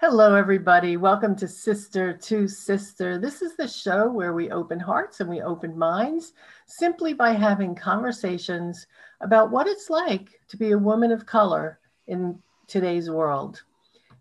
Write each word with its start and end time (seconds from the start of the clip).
Hello, 0.00 0.34
everybody. 0.34 0.96
Welcome 0.96 1.36
to 1.36 1.46
Sister 1.46 2.14
to 2.14 2.48
Sister. 2.48 3.18
This 3.18 3.42
is 3.42 3.54
the 3.54 3.68
show 3.68 4.10
where 4.10 4.32
we 4.32 4.50
open 4.50 4.80
hearts 4.80 5.20
and 5.20 5.28
we 5.28 5.42
open 5.42 5.76
minds 5.76 6.32
simply 6.64 7.12
by 7.12 7.32
having 7.32 7.74
conversations 7.74 8.86
about 9.20 9.50
what 9.50 9.66
it's 9.66 9.90
like 9.90 10.40
to 10.48 10.56
be 10.56 10.70
a 10.70 10.78
woman 10.78 11.12
of 11.12 11.26
color 11.26 11.80
in 12.06 12.38
today's 12.66 13.10
world. 13.10 13.62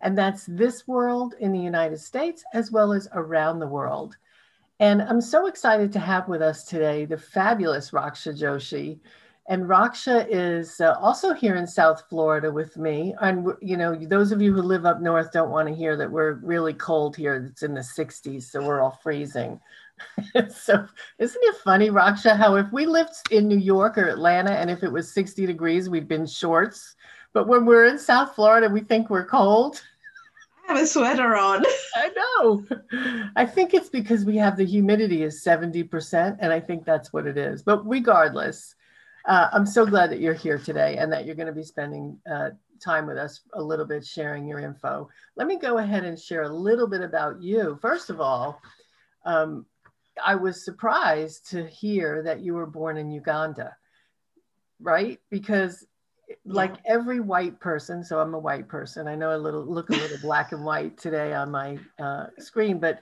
And 0.02 0.18
that's 0.18 0.46
this 0.48 0.86
world 0.86 1.36
in 1.40 1.54
the 1.54 1.62
United 1.62 2.00
States 2.00 2.44
as 2.54 2.72
well 2.72 2.92
as 2.92 3.08
around 3.14 3.60
the 3.60 3.68
world. 3.68 4.18
And 4.82 5.02
I'm 5.02 5.22
so 5.22 5.48
excited 5.48 5.94
to 5.94 6.00
have 6.00 6.28
with 6.28 6.42
us 6.42 6.66
today 6.66 7.06
the 7.06 7.18
fabulous 7.18 7.92
Raksha 7.92 8.38
Joshi. 8.38 9.00
And 9.50 9.64
Raksha 9.64 10.28
is 10.30 10.80
uh, 10.80 10.94
also 11.02 11.34
here 11.34 11.56
in 11.56 11.66
South 11.66 12.04
Florida 12.08 12.52
with 12.52 12.78
me. 12.78 13.16
And, 13.20 13.48
you 13.64 13.78
know, 13.78 13.96
those 13.96 14.32
of 14.32 14.44
you 14.44 14.54
who 14.54 14.62
live 14.62 14.86
up 14.86 15.02
north 15.02 15.32
don't 15.32 15.50
want 15.50 15.68
to 15.68 15.74
hear 15.74 15.98
that 15.98 16.12
we're 16.12 16.34
really 16.34 16.74
cold 16.74 17.16
here. 17.16 17.48
It's 17.50 17.64
in 17.64 17.74
the 17.74 17.82
60s, 17.82 18.44
so 18.44 18.64
we're 18.64 18.80
all 18.80 19.00
freezing. 19.02 19.60
so, 20.50 20.86
isn't 21.18 21.44
it 21.44 21.56
funny, 21.64 21.90
Raksha, 21.90 22.38
how 22.38 22.58
if 22.58 22.72
we 22.72 22.86
lived 22.86 23.16
in 23.32 23.48
New 23.48 23.58
York 23.58 23.98
or 23.98 24.08
Atlanta 24.08 24.52
and 24.52 24.70
if 24.70 24.84
it 24.84 24.92
was 24.92 25.12
60 25.12 25.48
degrees, 25.48 25.90
we'd 25.90 26.08
been 26.08 26.28
shorts. 26.28 26.96
But 27.34 27.48
when 27.48 27.66
we're 27.66 27.86
in 27.86 27.98
South 27.98 28.36
Florida, 28.36 28.70
we 28.70 28.82
think 28.82 29.10
we're 29.10 29.26
cold. 29.26 29.82
I 30.68 30.74
have 30.74 30.84
a 30.84 30.86
sweater 30.86 31.36
on. 31.36 31.66
I 31.96 32.12
know. 32.16 33.32
I 33.36 33.48
think 33.48 33.74
it's 33.74 33.90
because 33.90 34.26
we 34.26 34.38
have 34.38 34.58
the 34.58 34.66
humidity 34.66 35.24
is 35.24 35.44
70%, 35.44 36.38
and 36.40 36.54
I 36.54 36.60
think 36.60 36.86
that's 36.86 37.12
what 37.12 37.26
it 37.26 37.36
is. 37.36 37.64
But 37.64 37.84
regardless, 37.88 38.76
uh, 39.30 39.48
I'm 39.54 39.68
so 39.68 39.86
glad 39.86 40.10
that 40.10 40.20
you're 40.20 40.34
here 40.34 40.58
today 40.58 40.98
and 40.98 41.14
that 41.14 41.26
you're 41.26 41.36
going 41.36 41.48
to 41.48 41.54
be 41.54 41.64
spending 41.64 42.18
uh, 42.30 42.50
time 42.84 43.06
with 43.06 43.18
us 43.18 43.42
a 43.54 43.62
little 43.62 43.86
bit 43.86 44.04
sharing 44.04 44.48
your 44.48 44.60
info. 44.60 45.08
Let 45.36 45.46
me 45.46 45.60
go 45.60 45.78
ahead 45.78 46.04
and 46.04 46.20
share 46.20 46.44
a 46.44 46.50
little 46.50 46.88
bit 46.88 47.02
about 47.02 47.40
you. 47.40 47.78
First 47.80 48.10
of 48.10 48.20
all, 48.20 48.60
um, 49.26 49.68
I 50.26 50.34
was 50.34 50.66
surprised 50.66 51.48
to 51.52 51.68
hear 51.68 52.24
that 52.24 52.40
you 52.40 52.56
were 52.56 52.66
born 52.66 52.98
in 52.98 53.12
Uganda, 53.12 53.78
right? 54.82 55.20
Because 55.30 55.86
like 56.44 56.78
every 56.86 57.20
white 57.20 57.60
person, 57.60 58.04
so 58.04 58.20
I'm 58.20 58.34
a 58.34 58.40
white 58.40 58.68
person. 58.68 59.08
I 59.08 59.14
know 59.14 59.36
a 59.36 59.38
little 59.38 59.64
look 59.64 59.92
a 59.92 59.94
little 59.94 60.18
black 60.24 60.54
and 60.54 60.66
white 60.66 60.98
today 60.98 61.36
on 61.36 61.52
my 61.52 61.78
uh, 62.00 62.28
screen, 62.40 62.80
but 62.80 63.00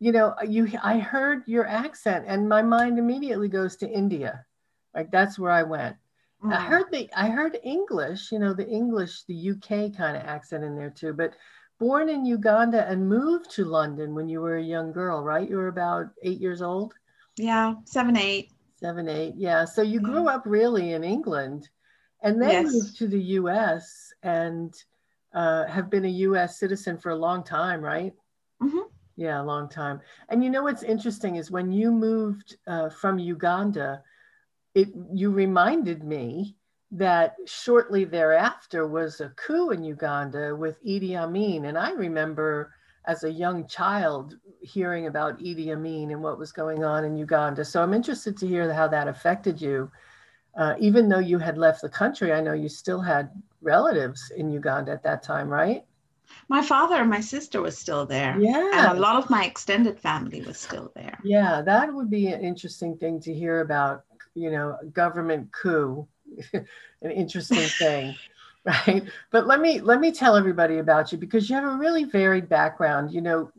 you 0.00 0.10
know, 0.10 0.34
you 0.44 0.68
I 0.82 0.98
heard 0.98 1.44
your 1.46 1.66
accent, 1.66 2.24
and 2.26 2.48
my 2.48 2.62
mind 2.62 2.98
immediately 2.98 3.48
goes 3.48 3.76
to 3.76 3.88
India 3.88 4.44
like 4.94 5.10
that's 5.10 5.38
where 5.38 5.50
I 5.50 5.62
went. 5.62 5.96
Mm. 6.44 6.52
I 6.52 6.60
heard 6.60 6.86
the 6.90 7.08
I 7.16 7.28
heard 7.28 7.58
English, 7.62 8.32
you 8.32 8.38
know, 8.38 8.54
the 8.54 8.68
English, 8.68 9.24
the 9.24 9.50
UK 9.50 9.94
kind 9.96 10.16
of 10.16 10.22
accent 10.24 10.64
in 10.64 10.76
there 10.76 10.90
too. 10.90 11.12
But 11.12 11.34
born 11.78 12.08
in 12.08 12.24
Uganda 12.24 12.86
and 12.88 13.08
moved 13.08 13.50
to 13.52 13.64
London 13.64 14.14
when 14.14 14.28
you 14.28 14.40
were 14.40 14.56
a 14.56 14.62
young 14.62 14.92
girl, 14.92 15.22
right? 15.22 15.48
You 15.48 15.56
were 15.56 15.68
about 15.68 16.10
eight 16.22 16.40
years 16.40 16.62
old. 16.62 16.94
Yeah, 17.36 17.74
seven, 17.84 18.16
eight. 18.16 18.52
Seven, 18.76 19.08
eight. 19.08 19.34
Yeah. 19.36 19.64
So 19.64 19.82
you 19.82 20.00
grew 20.00 20.28
up 20.28 20.42
really 20.46 20.92
in 20.92 21.04
England, 21.04 21.68
and 22.22 22.40
then 22.40 22.64
yes. 22.64 22.72
moved 22.72 22.98
to 22.98 23.08
the 23.08 23.20
U.S. 23.40 24.12
and 24.22 24.74
uh, 25.34 25.66
have 25.66 25.90
been 25.90 26.04
a 26.04 26.16
U.S. 26.28 26.58
citizen 26.58 26.96
for 26.98 27.10
a 27.10 27.16
long 27.16 27.44
time, 27.44 27.82
right? 27.82 28.12
Mm-hmm. 28.62 28.88
Yeah, 29.16 29.42
a 29.42 29.44
long 29.44 29.68
time. 29.68 30.00
And 30.30 30.42
you 30.42 30.48
know 30.48 30.62
what's 30.62 30.82
interesting 30.82 31.36
is 31.36 31.50
when 31.50 31.72
you 31.72 31.90
moved 31.90 32.56
uh, 32.66 32.88
from 32.88 33.18
Uganda 33.18 34.02
it 34.74 34.88
you 35.12 35.30
reminded 35.30 36.04
me 36.04 36.56
that 36.92 37.36
shortly 37.46 38.04
thereafter 38.04 38.86
was 38.86 39.20
a 39.20 39.28
coup 39.30 39.70
in 39.70 39.84
Uganda 39.84 40.54
with 40.56 40.82
Idi 40.84 41.14
Amin. 41.16 41.66
And 41.66 41.78
I 41.78 41.92
remember 41.92 42.72
as 43.06 43.24
a 43.24 43.30
young 43.30 43.66
child 43.66 44.36
hearing 44.60 45.06
about 45.06 45.38
Idi 45.38 45.70
Amin 45.70 46.10
and 46.10 46.22
what 46.22 46.38
was 46.38 46.52
going 46.52 46.84
on 46.84 47.04
in 47.04 47.16
Uganda. 47.16 47.64
So 47.64 47.82
I'm 47.82 47.94
interested 47.94 48.36
to 48.38 48.46
hear 48.46 48.72
how 48.72 48.88
that 48.88 49.08
affected 49.08 49.60
you. 49.60 49.90
Uh, 50.56 50.74
even 50.80 51.08
though 51.08 51.20
you 51.20 51.38
had 51.38 51.56
left 51.56 51.80
the 51.80 51.88
country, 51.88 52.32
I 52.32 52.40
know 52.40 52.54
you 52.54 52.68
still 52.68 53.00
had 53.00 53.30
relatives 53.62 54.32
in 54.36 54.50
Uganda 54.50 54.90
at 54.90 55.02
that 55.04 55.22
time, 55.22 55.48
right? 55.48 55.84
My 56.48 56.62
father 56.62 56.96
and 56.96 57.10
my 57.10 57.20
sister 57.20 57.62
was 57.62 57.78
still 57.78 58.04
there. 58.04 58.36
Yeah. 58.38 58.70
And 58.74 58.98
a 58.98 59.00
lot 59.00 59.16
of 59.16 59.30
my 59.30 59.44
extended 59.44 59.98
family 59.98 60.42
was 60.42 60.58
still 60.58 60.90
there. 60.94 61.18
Yeah, 61.24 61.62
that 61.62 61.92
would 61.92 62.10
be 62.10 62.28
an 62.28 62.40
interesting 62.40 62.96
thing 62.96 63.20
to 63.20 63.32
hear 63.32 63.60
about 63.60 64.04
you 64.34 64.50
know, 64.50 64.76
government 64.92 65.50
coup, 65.52 66.06
an 66.52 67.10
interesting 67.10 67.68
thing. 67.78 68.14
right 68.66 69.04
but 69.30 69.46
let 69.46 69.58
me 69.58 69.80
let 69.80 70.00
me 70.00 70.12
tell 70.12 70.36
everybody 70.36 70.78
about 70.78 71.10
you 71.10 71.16
because 71.16 71.48
you 71.48 71.56
have 71.56 71.64
a 71.64 71.76
really 71.78 72.04
varied 72.04 72.46
background 72.46 73.10
you 73.10 73.22
know 73.22 73.50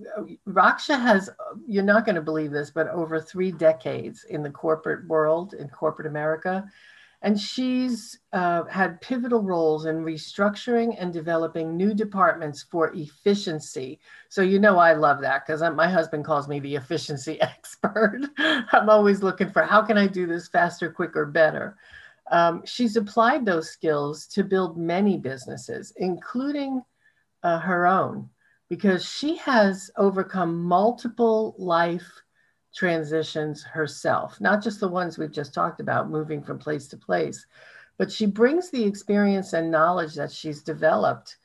raksha 0.48 1.00
has 1.00 1.28
you're 1.68 1.82
not 1.84 2.06
going 2.06 2.16
to 2.16 2.22
believe 2.22 2.52
this 2.52 2.70
but 2.70 2.88
over 2.90 3.20
three 3.20 3.52
decades 3.52 4.26
in 4.26 4.44
the 4.44 4.50
corporate 4.52 5.08
world 5.08 5.56
in 5.56 5.68
corporate 5.70 6.06
america 6.06 6.64
and 7.24 7.40
she's 7.40 8.20
uh, 8.34 8.64
had 8.66 9.00
pivotal 9.02 9.42
roles 9.42 9.86
in 9.86 10.04
restructuring 10.04 10.96
and 10.98 11.14
developing 11.14 11.78
new 11.78 11.94
departments 11.94 12.64
for 12.64 12.92
efficiency. 12.96 14.00
So, 14.30 14.42
you 14.42 14.59
know, 14.59 14.80
I 14.80 14.94
love 14.94 15.22
that 15.22 15.46
because 15.46 15.62
my 15.76 15.88
husband 15.88 16.26
calls 16.26 16.48
me 16.48 16.59
the 16.59 16.76
efficiency 16.76 17.40
expert. 17.42 18.22
I'm 18.40 18.90
always 18.90 19.22
looking 19.22 19.52
for 19.52 19.62
how 19.62 19.84
can 19.84 19.98
I 19.98 20.08
do 20.08 20.26
this 20.26 20.48
faster, 20.48 20.92
quicker, 20.92 21.26
better. 21.26 21.78
Um, 22.32 22.64
she's 22.66 22.96
applied 22.96 23.46
those 23.46 23.70
skills 23.70 24.26
to 24.28 24.44
build 24.44 24.78
many 24.78 25.18
businesses, 25.18 25.94
including 25.98 26.82
uh, 27.44 27.59
her 27.59 27.86
own, 27.86 28.30
because 28.70 29.06
she 29.08 29.36
has 29.38 29.92
overcome 29.98 30.64
multiple 30.64 31.53
life 31.59 32.09
transitions 32.74 33.64
herself, 33.64 34.40
not 34.40 34.64
just 34.64 34.80
the 34.80 34.88
ones 34.88 35.18
we've 35.18 35.32
just 35.32 35.54
talked 35.54 35.80
about, 35.80 36.09
moving 36.09 36.42
from 36.42 36.58
place 36.58 36.88
to 36.88 36.98
place, 36.98 37.46
but 37.98 38.12
she 38.12 38.26
brings 38.26 38.70
the 38.70 38.84
experience 38.84 39.54
and 39.54 39.70
knowledge 39.70 40.16
that 40.16 40.32
she's 40.32 40.62
developed 40.62 41.38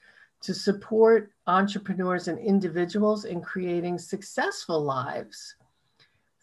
to 0.43 0.55
support 0.55 1.33
entrepreneurs 1.47 2.29
and 2.29 2.39
individuals 2.39 3.25
in 3.25 3.41
creating 3.41 3.99
successful 3.99 4.83
lives 4.83 5.57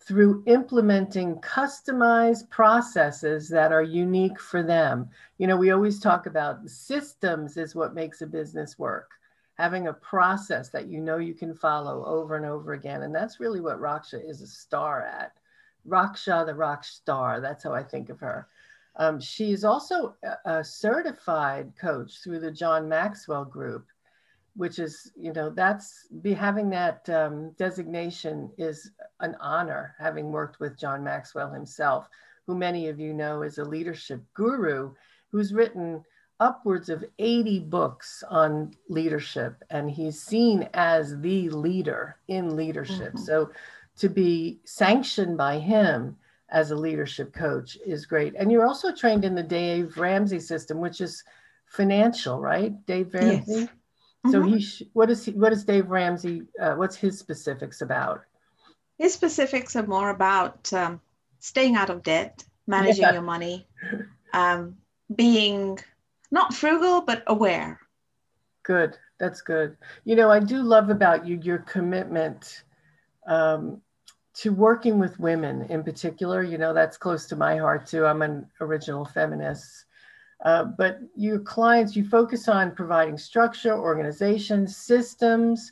through 0.05 0.43
implementing 0.47 1.35
customized 1.35 2.49
processes 2.49 3.47
that 3.47 3.71
are 3.71 3.83
unique 3.83 4.39
for 4.39 4.61
them. 4.61 5.09
You 5.37 5.47
know, 5.47 5.55
we 5.55 5.71
always 5.71 5.99
talk 5.99 6.25
about 6.25 6.69
systems 6.69 7.55
is 7.55 7.73
what 7.73 7.93
makes 7.93 8.21
a 8.21 8.27
business 8.27 8.77
work 8.77 9.11
having 9.55 9.87
a 9.87 9.93
process 9.93 10.69
that 10.69 10.87
you 10.87 10.99
know 10.99 11.17
you 11.17 11.33
can 11.33 11.53
follow 11.53 12.03
over 12.05 12.35
and 12.35 12.45
over 12.45 12.73
again. 12.73 13.03
And 13.03 13.13
that's 13.13 13.39
really 13.39 13.61
what 13.61 13.79
Raksha 13.79 14.27
is 14.27 14.41
a 14.41 14.47
star 14.47 15.01
at. 15.01 15.33
Raksha, 15.87 16.45
the 16.45 16.55
rock 16.55 16.83
star, 16.83 17.39
that's 17.39 17.63
how 17.63 17.73
I 17.73 17.83
think 17.83 18.09
of 18.09 18.19
her. 18.19 18.47
Um, 18.95 19.19
she's 19.19 19.63
also 19.63 20.15
a, 20.45 20.63
certified 20.63 21.73
coach 21.79 22.23
through 22.23 22.39
the 22.39 22.51
John 22.51 22.87
Maxwell 22.87 23.43
Group, 23.43 23.87
which 24.55 24.77
is, 24.77 25.11
you 25.15 25.33
know, 25.33 25.49
that's 25.49 26.07
be 26.21 26.33
having 26.33 26.69
that 26.69 27.07
um, 27.09 27.51
designation 27.57 28.51
is 28.57 28.91
an 29.19 29.35
honor, 29.39 29.95
having 29.97 30.31
worked 30.31 30.59
with 30.59 30.77
John 30.79 31.03
Maxwell 31.03 31.51
himself, 31.51 32.07
who 32.45 32.55
many 32.55 32.87
of 32.87 32.99
you 32.99 33.13
know 33.13 33.41
is 33.41 33.57
a 33.57 33.63
leadership 33.63 34.21
guru 34.35 34.93
who's 35.31 35.53
written 35.53 36.03
upwards 36.43 36.89
of 36.89 37.05
80 37.19 37.61
books 37.61 38.23
on 38.29 38.75
leadership, 38.89 39.63
and 39.69 39.89
he's 39.89 40.21
seen 40.21 40.67
as 40.73 41.19
the 41.21 41.49
leader 41.49 42.17
in 42.27 42.55
leadership. 42.57 43.13
Mm-hmm. 43.13 43.19
So 43.19 43.51
to 43.97 44.09
be 44.09 44.59
sanctioned 44.65 45.37
by 45.37 45.59
him 45.59 46.17
as 46.49 46.71
a 46.71 46.75
leadership 46.75 47.33
coach 47.33 47.77
is 47.85 48.05
great. 48.05 48.35
And 48.37 48.51
you're 48.51 48.67
also 48.67 48.93
trained 48.93 49.23
in 49.23 49.35
the 49.35 49.43
Dave 49.43 49.97
Ramsey 49.97 50.39
system, 50.39 50.79
which 50.79 50.99
is 50.99 51.23
financial, 51.65 52.39
right? 52.39 52.73
Dave 52.85 53.13
Ramsey. 53.13 53.61
Yes. 53.61 53.69
So 54.31 54.41
mm-hmm. 54.41 54.53
he, 54.53 54.61
sh- 54.61 54.83
what 54.93 55.09
is 55.09 55.25
he, 55.25 55.31
what 55.31 55.53
is 55.53 55.63
Dave 55.63 55.89
Ramsey? 55.89 56.43
Uh, 56.61 56.75
what's 56.75 56.95
his 56.95 57.17
specifics 57.17 57.81
about? 57.81 58.21
His 58.97 59.13
specifics 59.13 59.75
are 59.75 59.87
more 59.87 60.09
about 60.11 60.71
um, 60.73 61.01
staying 61.39 61.75
out 61.75 61.89
of 61.89 62.03
debt, 62.03 62.43
managing 62.67 63.01
yeah. 63.01 63.13
your 63.13 63.21
money, 63.21 63.67
um, 64.33 64.77
being 65.13 65.79
not 66.33 66.53
frugal, 66.53 67.01
but 67.01 67.23
aware. 67.27 67.79
Good. 68.63 68.97
That's 69.19 69.41
good. 69.41 69.77
You 70.03 70.15
know, 70.15 70.31
I 70.31 70.39
do 70.39 70.63
love 70.63 70.89
about 70.89 71.27
you 71.27 71.39
your 71.43 71.59
commitment 71.59 72.63
um, 73.27 73.79
to 74.33 74.51
working 74.51 74.97
with 74.97 75.19
women 75.19 75.61
in 75.69 75.83
particular. 75.83 76.41
You 76.41 76.57
know, 76.57 76.73
that's 76.73 76.97
close 76.97 77.27
to 77.27 77.35
my 77.35 77.55
heart 77.57 77.85
too. 77.85 78.05
I'm 78.05 78.23
an 78.23 78.47
original 78.59 79.05
feminist. 79.05 79.85
Uh, 80.43 80.65
but 80.65 80.99
your 81.15 81.39
clients, 81.39 81.95
you 81.95 82.03
focus 82.03 82.49
on 82.49 82.75
providing 82.75 83.17
structure, 83.17 83.77
organization, 83.77 84.67
systems 84.67 85.71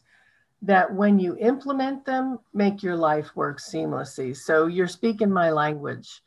that 0.61 0.93
when 0.93 1.17
you 1.17 1.35
implement 1.39 2.05
them, 2.05 2.37
make 2.53 2.83
your 2.83 2.95
life 2.95 3.35
work 3.35 3.59
seamlessly. 3.59 4.37
So 4.37 4.67
you're 4.67 4.87
speaking 4.87 5.31
my 5.31 5.49
language. 5.49 6.21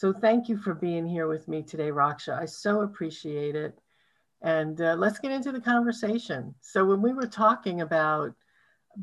So 0.00 0.14
thank 0.14 0.48
you 0.48 0.56
for 0.56 0.72
being 0.72 1.06
here 1.06 1.28
with 1.28 1.46
me 1.46 1.62
today, 1.62 1.90
Raksha. 1.90 2.40
I 2.40 2.46
so 2.46 2.80
appreciate 2.80 3.54
it. 3.54 3.78
And 4.40 4.80
uh, 4.80 4.94
let's 4.94 5.18
get 5.18 5.30
into 5.30 5.52
the 5.52 5.60
conversation. 5.60 6.54
So, 6.62 6.86
when 6.86 7.02
we 7.02 7.12
were 7.12 7.26
talking 7.26 7.82
about 7.82 8.32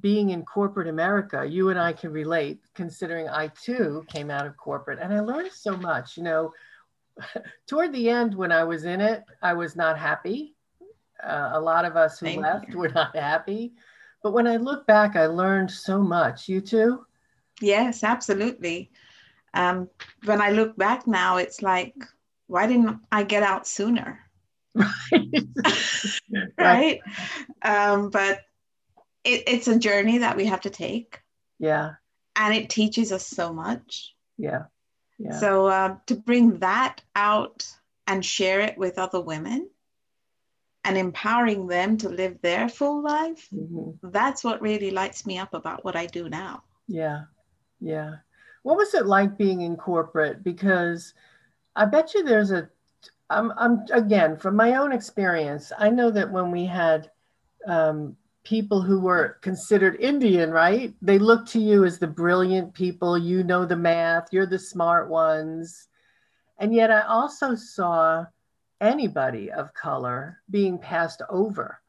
being 0.01 0.31
in 0.31 0.43
corporate 0.43 0.87
America, 0.87 1.45
you 1.47 1.69
and 1.69 1.77
I 1.77 1.93
can 1.93 2.11
relate, 2.11 2.61
considering 2.73 3.29
I 3.29 3.49
too 3.49 4.07
came 4.07 4.31
out 4.31 4.47
of 4.47 4.57
corporate 4.57 4.97
and 4.99 5.13
I 5.13 5.19
learned 5.19 5.51
so 5.51 5.77
much. 5.77 6.17
You 6.17 6.23
know, 6.23 6.53
toward 7.67 7.93
the 7.93 8.09
end, 8.09 8.33
when 8.33 8.51
I 8.51 8.63
was 8.63 8.85
in 8.85 8.99
it, 8.99 9.23
I 9.43 9.53
was 9.53 9.75
not 9.75 9.99
happy. 9.99 10.55
Uh, 11.23 11.51
a 11.53 11.61
lot 11.61 11.85
of 11.85 11.95
us 11.95 12.17
who 12.17 12.25
Thank 12.25 12.41
left 12.41 12.69
you. 12.69 12.79
were 12.79 12.89
not 12.89 13.15
happy. 13.15 13.73
But 14.23 14.33
when 14.33 14.47
I 14.47 14.57
look 14.57 14.87
back, 14.87 15.15
I 15.15 15.27
learned 15.27 15.69
so 15.69 16.01
much. 16.01 16.49
You 16.49 16.59
too? 16.59 17.05
Yes, 17.61 18.03
absolutely. 18.03 18.89
Um, 19.57 19.89
when 20.23 20.39
I 20.39 20.51
look 20.51 20.77
back 20.77 21.07
now, 21.07 21.37
it's 21.37 21.63
like, 21.63 21.95
why 22.45 22.67
didn't 22.67 22.99
I 23.11 23.23
get 23.23 23.41
out 23.41 23.67
sooner? 23.67 24.19
right. 24.75 25.47
right. 26.57 26.99
Um, 27.63 28.11
but 28.11 28.41
it, 29.23 29.43
it's 29.47 29.67
a 29.67 29.79
journey 29.79 30.19
that 30.19 30.37
we 30.37 30.45
have 30.45 30.61
to 30.61 30.69
take. 30.69 31.21
Yeah. 31.57 31.93
And 32.35 32.53
it 32.53 32.69
teaches 32.69 33.11
us 33.11 33.25
so 33.25 33.51
much. 33.51 34.13
Yeah. 34.37 34.65
Yeah. 35.17 35.39
So 35.39 35.65
uh, 35.65 35.95
to 36.05 36.15
bring 36.15 36.59
that 36.59 37.01
out 37.15 37.65
and 38.05 38.23
share 38.23 38.59
it 38.59 38.77
with 38.77 38.99
other 38.99 39.19
women 39.19 39.71
and 40.83 40.99
empowering 40.99 41.65
them 41.65 41.97
to 41.97 42.09
live 42.09 42.39
their 42.43 42.69
full 42.69 43.01
life, 43.01 43.47
mm-hmm. 43.51 44.11
that's 44.11 44.43
what 44.43 44.61
really 44.61 44.91
lights 44.91 45.25
me 45.25 45.39
up 45.39 45.55
about 45.55 45.83
what 45.83 45.95
I 45.95 46.05
do 46.05 46.29
now. 46.29 46.61
Yeah. 46.87 47.23
Yeah. 47.81 48.17
What 48.67 48.75
was 48.75 48.93
it 48.93 49.05
like 49.05 49.37
being 49.37 49.61
in 49.61 49.77
corporate? 49.77 50.43
Because 50.43 51.13
I 51.77 51.85
bet 51.85 52.13
you 52.13 52.21
there's 52.21 52.51
a 52.51 52.67
I'm, 53.29 53.53
I'm 53.55 53.85
again 53.93 54.35
from 54.35 54.57
my 54.57 54.75
own 54.75 54.91
experience. 54.91 55.71
I 55.79 55.89
know 55.89 56.11
that 56.11 56.29
when 56.29 56.51
we 56.51 56.65
had 56.65 57.09
um, 57.65 58.17
people 58.43 58.81
who 58.81 58.99
were 58.99 59.37
considered 59.41 60.01
Indian, 60.01 60.51
right? 60.51 60.93
They 61.01 61.17
look 61.17 61.45
to 61.47 61.61
you 61.61 61.85
as 61.85 61.97
the 61.97 62.07
brilliant 62.07 62.73
people. 62.73 63.17
You 63.17 63.41
know 63.41 63.65
the 63.65 63.77
math. 63.77 64.33
You're 64.33 64.45
the 64.45 64.59
smart 64.59 65.09
ones, 65.09 65.87
and 66.57 66.73
yet 66.73 66.91
I 66.91 67.03
also 67.03 67.55
saw 67.55 68.25
anybody 68.81 69.49
of 69.49 69.73
color 69.75 70.41
being 70.49 70.77
passed 70.77 71.21
over 71.29 71.79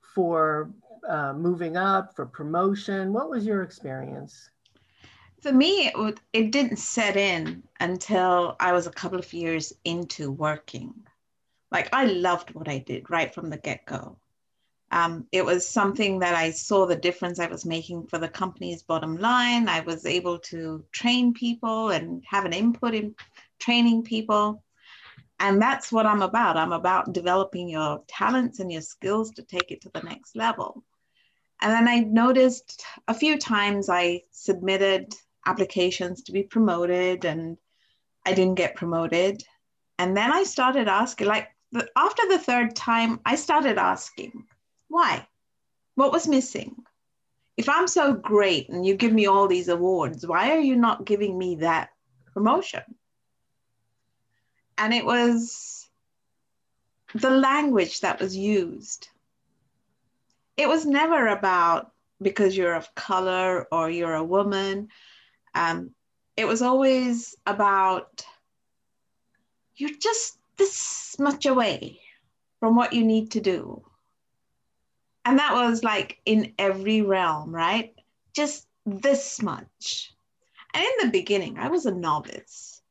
for 0.00 0.72
uh, 1.08 1.34
moving 1.34 1.76
up 1.76 2.16
for 2.16 2.26
promotion. 2.26 3.12
What 3.12 3.30
was 3.30 3.46
your 3.46 3.62
experience? 3.62 4.50
For 5.40 5.52
me, 5.52 5.86
it, 5.86 5.98
would, 5.98 6.20
it 6.32 6.50
didn't 6.50 6.78
set 6.78 7.16
in 7.16 7.62
until 7.80 8.56
I 8.58 8.72
was 8.72 8.86
a 8.86 8.92
couple 8.92 9.18
of 9.18 9.32
years 9.32 9.72
into 9.84 10.30
working. 10.30 10.94
Like 11.70 11.88
I 11.92 12.06
loved 12.06 12.54
what 12.54 12.68
I 12.68 12.78
did 12.78 13.10
right 13.10 13.32
from 13.32 13.50
the 13.50 13.56
get 13.56 13.86
go. 13.86 14.18
Um, 14.92 15.26
it 15.32 15.44
was 15.44 15.68
something 15.68 16.20
that 16.20 16.34
I 16.34 16.52
saw 16.52 16.86
the 16.86 16.96
difference 16.96 17.40
I 17.40 17.48
was 17.48 17.66
making 17.66 18.06
for 18.06 18.18
the 18.18 18.28
company's 18.28 18.82
bottom 18.82 19.16
line. 19.16 19.68
I 19.68 19.80
was 19.80 20.06
able 20.06 20.38
to 20.40 20.84
train 20.92 21.34
people 21.34 21.90
and 21.90 22.22
have 22.26 22.44
an 22.44 22.52
input 22.52 22.94
in 22.94 23.14
training 23.58 24.04
people. 24.04 24.62
And 25.40 25.60
that's 25.60 25.92
what 25.92 26.06
I'm 26.06 26.22
about. 26.22 26.56
I'm 26.56 26.72
about 26.72 27.12
developing 27.12 27.68
your 27.68 28.02
talents 28.06 28.60
and 28.60 28.70
your 28.72 28.80
skills 28.80 29.32
to 29.32 29.42
take 29.42 29.70
it 29.70 29.80
to 29.82 29.90
the 29.92 30.02
next 30.02 30.36
level. 30.36 30.82
And 31.60 31.72
then 31.72 31.88
I 31.88 32.00
noticed 32.00 32.84
a 33.08 33.14
few 33.14 33.38
times 33.38 33.88
I 33.88 34.22
submitted 34.30 35.14
applications 35.46 36.22
to 36.24 36.32
be 36.32 36.42
promoted 36.42 37.24
and 37.24 37.56
I 38.26 38.34
didn't 38.34 38.56
get 38.56 38.74
promoted. 38.74 39.42
And 39.98 40.16
then 40.16 40.32
I 40.32 40.42
started 40.42 40.88
asking, 40.88 41.28
like 41.28 41.48
after 41.96 42.28
the 42.28 42.38
third 42.38 42.76
time, 42.76 43.20
I 43.24 43.36
started 43.36 43.78
asking, 43.78 44.44
why? 44.88 45.26
What 45.94 46.12
was 46.12 46.28
missing? 46.28 46.76
If 47.56 47.68
I'm 47.68 47.88
so 47.88 48.12
great 48.12 48.68
and 48.68 48.84
you 48.84 48.96
give 48.96 49.12
me 49.12 49.26
all 49.26 49.48
these 49.48 49.68
awards, 49.68 50.26
why 50.26 50.50
are 50.50 50.60
you 50.60 50.76
not 50.76 51.06
giving 51.06 51.38
me 51.38 51.56
that 51.56 51.90
promotion? 52.34 52.82
And 54.76 54.92
it 54.92 55.06
was 55.06 55.88
the 57.14 57.30
language 57.30 58.00
that 58.00 58.20
was 58.20 58.36
used. 58.36 59.08
It 60.56 60.68
was 60.68 60.84
never 60.84 61.28
about 61.28 61.92
because 62.20 62.56
you're 62.56 62.74
of 62.74 62.94
color 62.94 63.66
or 63.72 63.88
you're 63.88 64.14
a 64.14 64.24
woman 64.24 64.88
um, 65.56 65.90
it 66.36 66.46
was 66.46 66.60
always 66.60 67.34
about 67.46 68.24
you're 69.76 69.98
just 69.98 70.38
this 70.58 71.16
much 71.18 71.46
away 71.46 72.00
from 72.60 72.76
what 72.76 72.92
you 72.92 73.04
need 73.04 73.30
to 73.32 73.40
do. 73.40 73.82
And 75.24 75.38
that 75.38 75.54
was 75.54 75.82
like 75.82 76.20
in 76.24 76.52
every 76.58 77.02
realm, 77.02 77.54
right? 77.54 77.94
Just 78.32 78.68
this 78.84 79.42
much. 79.42 80.12
And 80.72 80.84
in 80.84 81.06
the 81.06 81.12
beginning, 81.12 81.58
I 81.58 81.68
was 81.68 81.86
a 81.86 81.94
novice. 81.94 82.82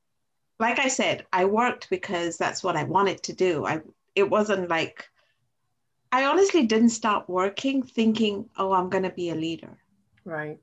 Like 0.60 0.80
I 0.80 0.88
said, 0.88 1.26
I 1.32 1.46
worked 1.46 1.90
because 1.90 2.38
that's 2.38 2.64
what 2.64 2.76
I 2.76 2.84
wanted 2.84 3.22
to 3.24 3.34
do. 3.34 3.66
I 3.66 3.82
it 4.16 4.30
wasn't 4.30 4.70
like 4.70 5.08
I 6.12 6.26
honestly 6.26 6.66
didn't 6.66 6.90
start 6.90 7.30
working 7.30 7.84
thinking, 7.84 8.50
"Oh, 8.58 8.72
I'm 8.72 8.90
to 9.04 9.10
be 9.10 9.30
a 9.30 9.36
leader." 9.36 9.78
Right 10.24 10.58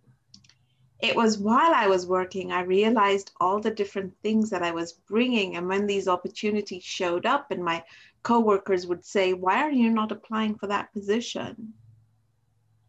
it 1.02 1.16
was 1.16 1.36
while 1.36 1.74
I 1.74 1.88
was 1.88 2.06
working, 2.06 2.52
I 2.52 2.60
realized 2.60 3.32
all 3.40 3.58
the 3.58 3.72
different 3.72 4.14
things 4.22 4.50
that 4.50 4.62
I 4.62 4.70
was 4.70 4.92
bringing. 4.92 5.56
And 5.56 5.66
when 5.66 5.88
these 5.88 6.06
opportunities 6.06 6.84
showed 6.84 7.26
up, 7.26 7.50
and 7.50 7.62
my 7.62 7.82
coworkers 8.22 8.86
would 8.86 9.04
say, 9.04 9.32
Why 9.32 9.62
are 9.64 9.70
you 9.72 9.90
not 9.90 10.12
applying 10.12 10.54
for 10.54 10.68
that 10.68 10.92
position? 10.92 11.74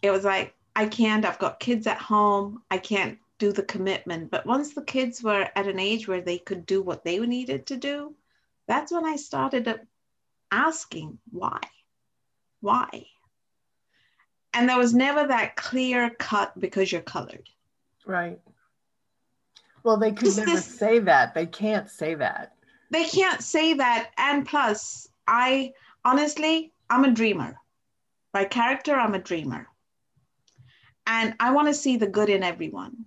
It 0.04 0.12
was 0.12 0.24
like, 0.24 0.54
I 0.76 0.86
can't, 0.86 1.26
I've 1.26 1.40
got 1.40 1.60
kids 1.60 1.88
at 1.88 1.98
home, 1.98 2.62
I 2.70 2.78
can't 2.78 3.18
do 3.40 3.52
the 3.52 3.64
commitment. 3.64 4.30
But 4.30 4.46
once 4.46 4.76
the 4.76 4.84
kids 4.84 5.24
were 5.24 5.50
at 5.56 5.68
an 5.68 5.80
age 5.80 6.08
where 6.08 6.22
they 6.22 6.38
could 6.38 6.68
do 6.68 6.84
what 6.84 7.04
they 7.04 7.18
needed 7.18 7.66
to 7.68 7.78
do, 7.78 8.14
that's 8.68 8.92
when 8.92 9.06
I 9.06 9.16
started 9.16 9.82
asking, 10.52 11.18
Why? 11.32 11.60
Why? 12.62 13.08
And 14.54 14.70
there 14.70 14.78
was 14.78 14.94
never 14.94 15.26
that 15.26 15.56
clear 15.56 16.12
cut 16.12 16.60
because 16.60 16.92
you're 16.92 17.02
colored 17.02 17.50
Right. 18.06 18.40
Well, 19.84 19.98
they 19.98 20.12
could 20.12 20.36
never 20.38 20.52
this, 20.52 20.66
say 20.66 21.00
that. 21.00 21.34
They 21.34 21.46
can't 21.46 21.90
say 21.90 22.16
that. 22.16 22.54
They 22.90 23.06
can't 23.06 23.42
say 23.42 23.74
that. 23.74 24.12
And 24.18 24.46
plus, 24.46 25.08
I 25.28 25.74
honestly, 26.06 26.72
I'm 26.90 27.04
a 27.04 27.12
dreamer. 27.12 27.60
By 28.32 28.46
character, 28.46 28.96
I'm 28.96 29.14
a 29.14 29.20
dreamer. 29.20 29.68
And 31.06 31.36
I 31.40 31.52
want 31.52 31.68
to 31.68 31.74
see 31.74 31.98
the 31.98 32.08
good 32.08 32.30
in 32.30 32.44
everyone. 32.44 33.06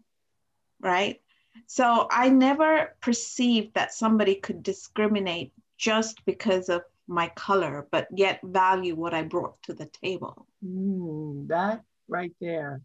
Right. 0.80 1.20
So 1.66 2.06
I 2.10 2.28
never 2.28 2.94
perceived 3.00 3.74
that 3.74 3.94
somebody 3.94 4.34
could 4.34 4.62
discriminate 4.62 5.52
just 5.78 6.24
because 6.26 6.68
of 6.68 6.82
my 7.08 7.28
color, 7.28 7.86
but 7.90 8.08
yet 8.14 8.40
value 8.42 8.94
what 8.94 9.14
I 9.14 9.22
brought 9.22 9.62
to 9.62 9.74
the 9.74 9.86
table. 9.86 10.46
Mm, 10.64 11.48
that 11.48 11.82
right 12.08 12.32
there 12.40 12.82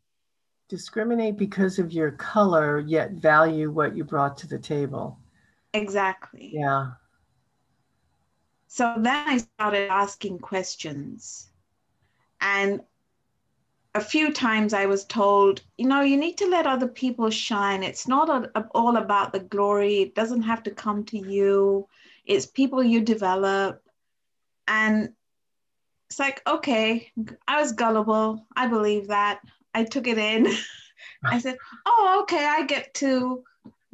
discriminate 0.72 1.38
because 1.38 1.80
of 1.80 1.92
your 1.92 2.12
color, 2.12 2.80
yet 2.80 3.12
value 3.12 3.70
what 3.70 3.96
you 3.96 4.06
brought 4.06 4.38
to 4.38 4.48
the 4.48 4.58
table. 4.58 5.20
Exactly. 5.74 6.50
Yeah. 6.54 6.92
So 8.68 8.96
then 8.98 9.28
I 9.28 9.38
started 9.38 9.92
asking 9.92 10.40
questions. 10.40 11.52
And 12.40 12.80
a 13.96 14.00
few 14.00 14.32
times 14.32 14.74
I 14.74 14.86
was 14.86 15.04
told, 15.04 15.62
you 15.78 15.88
know, 15.88 16.00
you 16.02 16.16
need 16.16 16.38
to 16.38 16.48
let 16.48 16.66
other 16.66 16.88
people 16.88 17.30
shine. 17.30 17.84
It's 17.84 18.08
not 18.08 18.30
a, 18.30 18.66
all 18.74 18.96
about 18.96 19.34
the 19.34 19.42
glory, 19.42 20.04
it 20.04 20.16
doesn't 20.16 20.44
have 20.44 20.64
to 20.64 20.72
come 20.72 21.04
to 21.08 21.18
you, 21.18 21.86
it's 22.26 22.46
people 22.46 22.82
you 22.82 23.02
develop. 23.02 23.84
And 24.70 25.10
it's 26.10 26.20
like, 26.20 26.42
okay, 26.48 27.12
I 27.46 27.60
was 27.60 27.74
gullible. 27.74 28.46
I 28.56 28.68
believe 28.68 29.08
that. 29.08 29.42
I 29.74 29.84
took 29.84 30.08
it 30.08 30.18
in. 30.18 30.48
I 31.24 31.40
said, 31.40 31.58
oh, 31.86 32.20
okay, 32.24 32.46
I 32.46 32.66
get 32.66 32.94
to 32.96 33.44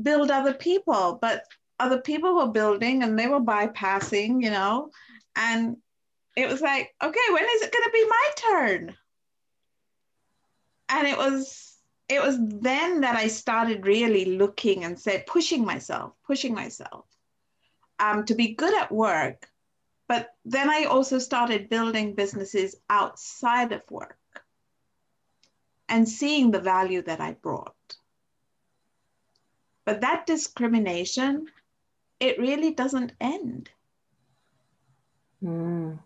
build 0.02 0.32
other 0.32 0.54
people. 0.54 1.18
But 1.22 1.44
other 1.80 2.00
people 2.00 2.36
were 2.36 2.52
building 2.52 3.04
and 3.04 3.18
they 3.18 3.28
were 3.28 3.40
bypassing, 3.40 4.42
you 4.42 4.50
know, 4.50 4.92
and 5.36 5.78
it 6.36 6.48
was 6.48 6.62
like, 6.62 6.94
okay, 7.02 7.20
when 7.32 7.44
is 7.44 7.62
it 7.62 7.72
going 7.72 7.86
to 7.86 7.92
be 7.92 8.06
my 8.08 8.30
turn? 8.36 8.96
And 10.90 11.08
it 11.08 11.18
was, 11.18 11.76
it 12.08 12.22
was 12.22 12.38
then 12.40 13.02
that 13.02 13.16
I 13.16 13.28
started 13.28 13.86
really 13.86 14.38
looking 14.38 14.84
and 14.84 15.00
said, 15.00 15.26
pushing 15.28 15.66
myself, 15.66 16.14
pushing 16.26 16.54
myself 16.54 17.06
um, 18.00 18.26
to 18.26 18.36
be 18.36 18.56
good 18.56 18.74
at 18.74 18.92
work. 18.92 19.50
But 20.08 20.30
then 20.46 20.70
I 20.70 20.86
also 20.86 21.20
started 21.20 21.70
building 21.70 22.16
businesses 22.16 22.76
outside 22.90 23.74
of 23.74 23.82
work 23.92 24.18
and 25.90 26.08
seeing 26.08 26.52
the 26.52 26.60
value 26.60 27.02
that 27.04 27.22
I 27.22 27.34
brought. 27.34 27.98
But 29.86 30.02
that 30.02 30.26
discrimination, 30.26 31.48
it 32.20 32.40
really 32.40 32.74
doesn't 32.74 33.14
end. 33.22 33.70
Mm. 35.44 36.00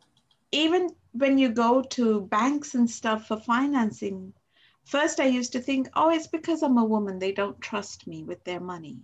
even 0.52 0.90
when 1.14 1.38
you 1.38 1.50
go 1.50 1.82
to 1.82 2.22
banks 2.22 2.76
and 2.76 2.90
stuff 2.90 3.28
for 3.28 3.38
financing, 3.38 4.34
first 4.84 5.22
I 5.22 5.28
used 5.28 5.54
to 5.54 5.62
think, 5.62 5.90
oh, 5.96 6.10
it's 6.10 6.28
because 6.28 6.64
I'm 6.64 6.78
a 6.78 6.84
woman, 6.84 7.18
they 7.18 7.32
don't 7.32 7.60
trust 7.62 8.08
me 8.08 8.24
with 8.24 8.44
their 8.44 8.60
money. 8.60 9.00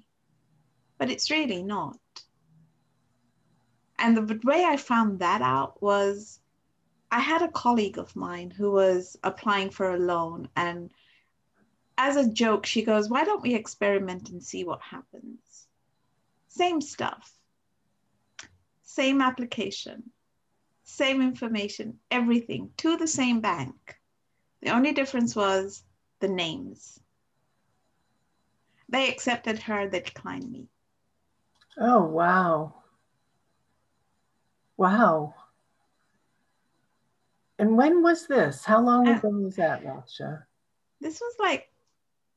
But 0.98 1.10
it's 1.10 1.32
really 1.32 1.64
not. 1.64 1.98
And 4.00 4.18
the 4.18 4.40
way 4.44 4.66
I 4.66 4.78
found 4.78 5.20
that 5.20 5.42
out 5.42 5.82
was 5.82 6.40
I 7.12 7.20
had 7.20 7.42
a 7.42 7.52
colleague 7.52 7.98
of 7.98 8.16
mine 8.16 8.52
who 8.52 8.72
was 8.72 9.18
applying 9.24 9.70
for 9.70 9.92
a 9.92 10.00
loan. 10.00 10.50
And 10.56 10.92
as 11.98 12.16
a 12.16 12.30
joke, 12.30 12.66
she 12.66 12.84
goes, 12.84 13.10
Why 13.10 13.24
don't 13.24 13.42
we 13.42 13.56
experiment 13.56 14.30
and 14.30 14.44
see 14.44 14.64
what 14.64 14.82
happens? 14.82 15.68
Same 16.48 16.82
stuff, 16.82 17.32
same 18.84 19.22
application, 19.22 20.12
same 20.84 21.22
information, 21.22 22.00
everything 22.10 22.72
to 22.78 22.98
the 22.98 23.08
same 23.08 23.42
bank. 23.42 24.00
The 24.62 24.72
only 24.72 24.92
difference 24.92 25.36
was 25.36 25.84
the 26.20 26.28
names. 26.28 27.00
They 28.90 29.10
accepted 29.10 29.60
her, 29.60 29.88
they 29.88 30.00
declined 30.00 30.52
me. 30.52 30.70
Oh, 31.80 32.04
wow. 32.06 32.74
Wow. 34.78 35.36
And 37.60 37.78
when 37.78 38.04
was 38.04 38.28
this? 38.28 38.64
How 38.64 38.82
long 38.82 39.08
uh, 39.08 39.18
ago 39.18 39.30
was 39.30 39.56
that, 39.56 39.84
Raksha? 39.84 40.44
This 41.02 41.20
was 41.20 41.36
like 41.40 41.72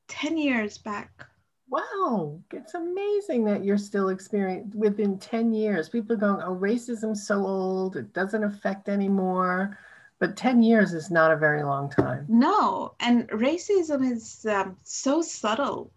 10 0.08 0.38
years 0.38 0.78
back. 0.78 1.26
Wow, 1.68 2.40
it's 2.52 2.74
amazing 2.74 3.44
that 3.44 3.64
you're 3.64 3.78
still 3.78 4.08
experiencing 4.08 4.72
within 4.78 5.18
10 5.18 5.52
years. 5.52 5.88
People 5.88 6.16
are 6.16 6.18
going, 6.18 6.42
oh, 6.42 6.56
racism's 6.56 7.26
so 7.26 7.46
old, 7.46 7.96
it 7.96 8.12
doesn't 8.12 8.42
affect 8.42 8.88
anymore. 8.88 9.78
But 10.18 10.36
10 10.36 10.62
years 10.62 10.92
is 10.92 11.10
not 11.10 11.30
a 11.30 11.36
very 11.36 11.62
long 11.62 11.88
time. 11.88 12.26
No, 12.28 12.94
and 13.00 13.28
racism 13.28 14.10
is 14.10 14.44
um, 14.44 14.76
so 14.82 15.22
subtle, 15.22 15.92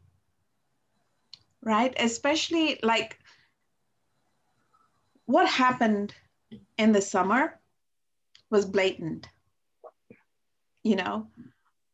right? 1.61 1.93
Especially 1.97 2.79
like 2.83 3.19
what 5.25 5.47
happened 5.47 6.13
in 6.77 6.91
the 6.91 7.01
summer 7.01 7.59
was 8.53 8.65
blatant, 8.65 9.27
you 10.83 10.95
know. 10.95 11.27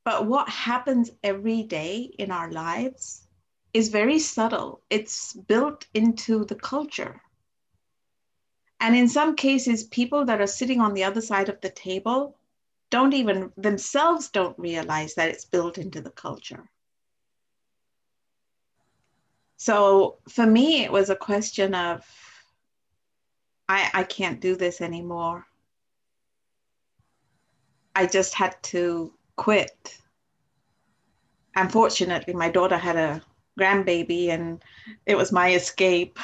But 0.03 0.27
what 0.27 0.49
happens 0.49 1.09
every 1.23 1.63
day 1.63 2.13
in 2.19 2.31
our 2.31 2.51
lives 2.51 3.27
is 3.73 3.89
very 3.89 4.19
subtle. 4.19 4.81
It's 4.89 5.33
built 5.33 5.87
into 5.93 6.45
the 6.45 6.55
culture. 6.55 7.21
And 8.81 8.95
in 8.95 9.07
some 9.07 9.35
cases, 9.35 9.83
people 9.85 10.25
that 10.25 10.41
are 10.41 10.47
sitting 10.47 10.81
on 10.81 10.93
the 10.93 11.05
other 11.05 11.21
side 11.21 11.49
of 11.49 11.61
the 11.61 11.69
table 11.69 12.35
don't 12.89 13.13
even 13.13 13.51
themselves 13.55 14.29
don't 14.29 14.57
realize 14.59 15.15
that 15.15 15.29
it's 15.29 15.45
built 15.45 15.77
into 15.77 16.01
the 16.01 16.11
culture. 16.11 16.69
So 19.57 20.17
for 20.29 20.45
me, 20.45 20.83
it 20.83 20.91
was 20.91 21.09
a 21.09 21.15
question 21.15 21.73
of 21.75 22.05
I, 23.69 23.91
I 23.93 24.03
can't 24.03 24.41
do 24.41 24.55
this 24.55 24.81
anymore. 24.81 25.45
I 27.99 28.05
just 28.05 28.33
had 28.33 28.55
to 28.71 29.11
quit. 29.35 29.97
Unfortunately, 31.57 32.33
my 32.33 32.49
daughter 32.49 32.77
had 32.77 32.95
a 32.95 33.21
grandbaby, 33.59 34.29
and 34.29 34.63
it 35.05 35.15
was 35.15 35.33
my 35.33 35.51
escape 35.53 36.17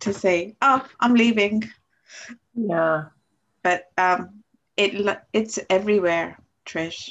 to 0.00 0.12
say, 0.12 0.56
"Oh, 0.60 0.84
I'm 0.98 1.14
leaving." 1.14 1.70
Yeah, 2.54 3.04
but 3.62 3.92
um, 3.96 4.42
it 4.76 4.90
it's 5.32 5.60
everywhere, 5.70 6.36
Trish, 6.66 7.10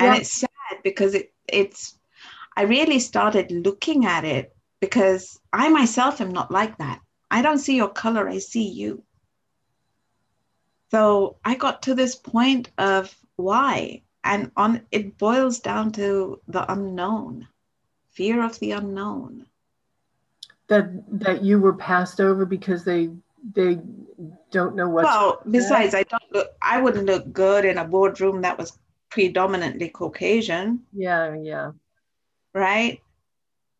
and 0.00 0.12
yeah. 0.12 0.20
it's 0.20 0.32
sad 0.32 0.82
because 0.82 1.14
it 1.14 1.32
it's. 1.46 1.96
I 2.56 2.62
really 2.62 2.98
started 2.98 3.52
looking 3.52 4.06
at 4.06 4.24
it 4.24 4.56
because 4.80 5.38
I 5.52 5.68
myself 5.68 6.20
am 6.20 6.32
not 6.32 6.50
like 6.50 6.78
that. 6.78 6.98
I 7.30 7.42
don't 7.42 7.64
see 7.66 7.76
your 7.76 7.94
color; 8.02 8.28
I 8.28 8.38
see 8.38 8.68
you. 8.68 9.04
So 10.94 11.38
I 11.44 11.56
got 11.56 11.82
to 11.82 11.94
this 11.96 12.14
point 12.14 12.70
of 12.78 13.12
why, 13.34 14.02
and 14.22 14.52
on 14.56 14.82
it 14.92 15.18
boils 15.18 15.58
down 15.58 15.90
to 15.92 16.40
the 16.46 16.70
unknown, 16.72 17.48
fear 18.12 18.44
of 18.44 18.60
the 18.60 18.70
unknown. 18.70 19.46
That 20.68 20.92
that 21.18 21.42
you 21.42 21.58
were 21.58 21.72
passed 21.72 22.20
over 22.20 22.46
because 22.46 22.84
they 22.84 23.10
they 23.54 23.80
don't 24.52 24.76
know 24.76 24.88
what. 24.88 25.02
Well, 25.02 25.42
besides, 25.50 25.96
I 25.96 26.04
don't 26.04 26.32
look. 26.32 26.50
I 26.62 26.80
wouldn't 26.80 27.06
look 27.06 27.32
good 27.32 27.64
in 27.64 27.78
a 27.78 27.84
boardroom 27.84 28.42
that 28.42 28.56
was 28.56 28.78
predominantly 29.10 29.88
Caucasian. 29.88 30.84
Yeah, 30.92 31.34
yeah. 31.34 31.72
Right. 32.54 33.00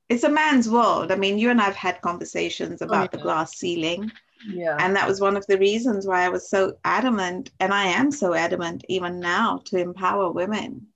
It's 0.09 0.25
a 0.25 0.28
man's 0.28 0.68
world. 0.68 1.12
I 1.12 1.14
mean, 1.14 1.38
you 1.38 1.50
and 1.50 1.61
I've 1.61 1.76
had 1.76 2.02
conversations 2.02 2.83
about 2.83 2.97
oh, 2.97 3.02
yeah. 3.02 3.09
the 3.12 3.18
glass 3.18 3.54
ceiling 3.54 4.11
yeah. 4.46 4.76
And 4.78 4.96
that 4.96 5.08
was 5.08 5.20
one 5.20 5.36
of 5.36 5.46
the 5.46 5.58
reasons 5.58 6.06
why 6.06 6.24
I 6.24 6.28
was 6.28 6.48
so 6.48 6.78
adamant, 6.84 7.50
and 7.60 7.72
I 7.72 7.84
am 7.86 8.10
so 8.10 8.34
adamant 8.34 8.84
even 8.88 9.20
now 9.20 9.62
to 9.66 9.78
empower 9.78 10.30
women 10.30 10.88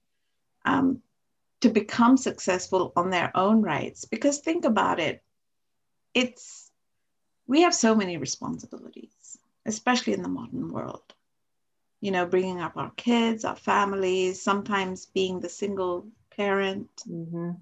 um, 0.65 1.03
to 1.61 1.69
become 1.69 2.17
successful 2.17 2.93
on 2.97 3.11
their 3.11 3.31
own 3.37 3.63
rights. 3.63 4.05
Because 4.05 4.39
think 4.39 4.65
about 4.65 5.01
it, 5.01 5.23
it's 6.15 6.71
we 7.47 7.63
have 7.63 7.75
so 7.75 7.95
many 7.95 8.17
responsibilities, 8.17 9.39
especially 9.67 10.13
in 10.13 10.23
the 10.23 10.29
modern 10.29 10.71
world. 10.71 11.15
You 12.01 12.13
know, 12.13 12.27
bringing 12.27 12.61
up 12.61 12.77
our 12.77 12.93
kids, 12.97 13.45
our 13.45 13.57
families, 13.57 14.41
sometimes 14.41 15.07
being 15.07 15.41
the 15.41 15.49
single 15.49 16.07
parent. 16.37 16.89
Mm-hmm. 17.09 17.53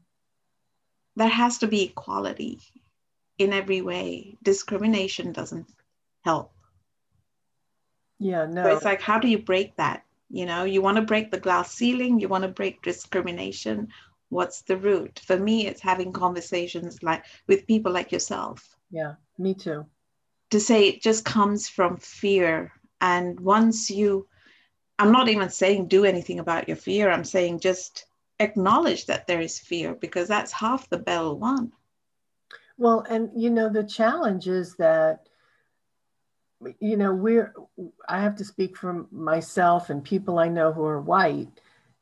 There 1.15 1.29
has 1.29 1.59
to 1.59 1.67
be 1.67 1.85
equality 1.85 2.61
in 3.39 3.53
every 3.55 3.81
way. 3.81 4.37
Discrimination 4.43 5.33
doesn't 5.33 5.67
help. 6.27 6.53
Yeah, 8.19 8.47
no. 8.47 8.65
So 8.65 8.75
it's 8.75 8.85
like, 8.85 9.01
how 9.01 9.19
do 9.19 9.29
you 9.29 9.39
break 9.39 9.77
that? 9.77 10.03
You 10.29 10.45
know, 10.45 10.65
you 10.65 10.83
want 10.83 10.97
to 10.97 11.03
break 11.03 11.31
the 11.31 11.45
glass 11.47 11.73
ceiling, 11.73 12.19
you 12.19 12.29
want 12.29 12.43
to 12.43 12.49
break 12.61 12.83
discrimination. 12.83 13.89
What's 14.29 14.63
the 14.63 14.77
root? 14.77 15.21
For 15.25 15.39
me, 15.39 15.69
it's 15.69 15.81
having 15.81 16.13
conversations 16.13 17.03
like 17.03 17.25
with 17.47 17.69
people 17.69 17.93
like 17.93 18.11
yourself. 18.11 18.77
Yeah, 18.91 19.15
me 19.39 19.55
too. 19.55 19.87
To 20.51 20.59
say 20.59 20.89
it 20.89 21.01
just 21.01 21.25
comes 21.25 21.69
from 21.69 21.97
fear. 21.97 22.73
And 23.01 23.39
once 23.39 23.89
you, 23.89 24.27
I'm 24.99 25.13
not 25.13 25.29
even 25.29 25.51
saying 25.51 25.87
do 25.87 26.05
anything 26.05 26.41
about 26.41 26.67
your 26.67 26.77
fear, 26.77 27.11
I'm 27.11 27.25
saying 27.25 27.61
just 27.61 28.07
acknowledge 28.41 29.07
that 29.07 29.27
there 29.27 29.41
is 29.41 29.61
fear 29.61 29.95
because 29.95 30.27
that's 30.29 30.53
half 30.53 30.89
the 30.91 30.99
battle 30.99 31.39
won. 31.39 31.73
Well, 32.79 33.05
and 33.09 33.31
you 33.35 33.51
know, 33.51 33.69
the 33.69 33.85
challenge 33.85 34.49
is 34.49 34.75
that, 34.77 35.29
you 36.81 36.97
know, 36.97 37.13
we're, 37.13 37.55
I 38.09 38.21
have 38.21 38.37
to 38.37 38.45
speak 38.45 38.77
for 38.77 39.07
myself 39.11 39.91
and 39.91 40.03
people 40.03 40.39
I 40.39 40.49
know 40.49 40.73
who 40.73 40.85
are 40.85 41.01
white, 41.01 41.49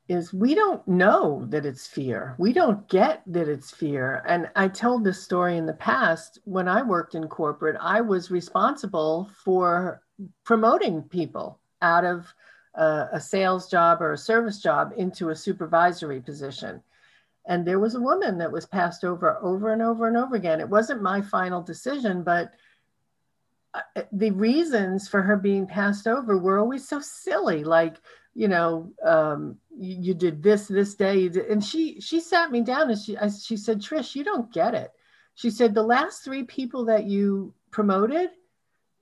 is 0.08 0.34
we 0.34 0.54
don't 0.54 0.86
know 0.86 1.46
that 1.48 1.64
it's 1.64 1.86
fear. 1.86 2.34
We 2.38 2.52
don't 2.52 2.86
get 2.88 3.22
that 3.26 3.48
it's 3.48 3.70
fear. 3.70 4.22
And 4.28 4.50
I 4.54 4.68
told 4.68 5.02
this 5.02 5.22
story 5.22 5.56
in 5.56 5.64
the 5.64 5.72
past 5.72 6.38
when 6.44 6.68
I 6.68 6.82
worked 6.82 7.14
in 7.14 7.26
corporate, 7.26 7.76
I 7.80 8.02
was 8.02 8.30
responsible 8.30 9.30
for 9.44 10.02
promoting 10.44 11.02
people 11.02 11.58
out 11.80 12.04
of 12.04 12.32
a, 12.74 13.20
sales 13.20 13.70
job 13.70 14.02
or 14.02 14.12
a 14.12 14.18
service 14.18 14.60
job 14.60 14.92
into 14.96 15.30
a 15.30 15.36
supervisory 15.36 16.20
position 16.20 16.82
and 17.46 17.66
there 17.66 17.78
was 17.78 17.94
a 17.94 18.00
woman 18.00 18.38
that 18.38 18.50
was 18.50 18.66
passed 18.66 19.04
over 19.04 19.38
over 19.42 19.72
and 19.72 19.82
over 19.82 20.08
and 20.08 20.16
over 20.16 20.34
again 20.34 20.60
it 20.60 20.68
wasn't 20.68 21.00
my 21.02 21.20
final 21.20 21.62
decision 21.62 22.22
but 22.22 22.52
the 24.12 24.30
reasons 24.30 25.08
for 25.08 25.22
her 25.22 25.36
being 25.36 25.66
passed 25.66 26.06
over 26.06 26.38
were 26.38 26.58
always 26.58 26.86
so 26.86 27.00
silly 27.00 27.64
like 27.64 27.96
you 28.34 28.48
know 28.48 28.92
um, 29.04 29.56
you, 29.76 29.96
you, 30.00 30.14
did 30.14 30.42
this 30.42 30.68
this 30.68 30.94
day 30.94 31.30
and 31.50 31.64
she 31.64 32.00
she 32.00 32.20
sat 32.20 32.50
me 32.50 32.60
down 32.60 32.90
and 32.90 32.98
she 32.98 33.16
she 33.42 33.56
said 33.56 33.80
trish 33.80 34.14
you 34.14 34.24
don't 34.24 34.52
get 34.52 34.74
it 34.74 34.92
she 35.34 35.50
said 35.50 35.74
the 35.74 35.82
last 35.82 36.24
three 36.24 36.44
people 36.44 36.84
that 36.84 37.04
you 37.04 37.52
promoted 37.70 38.30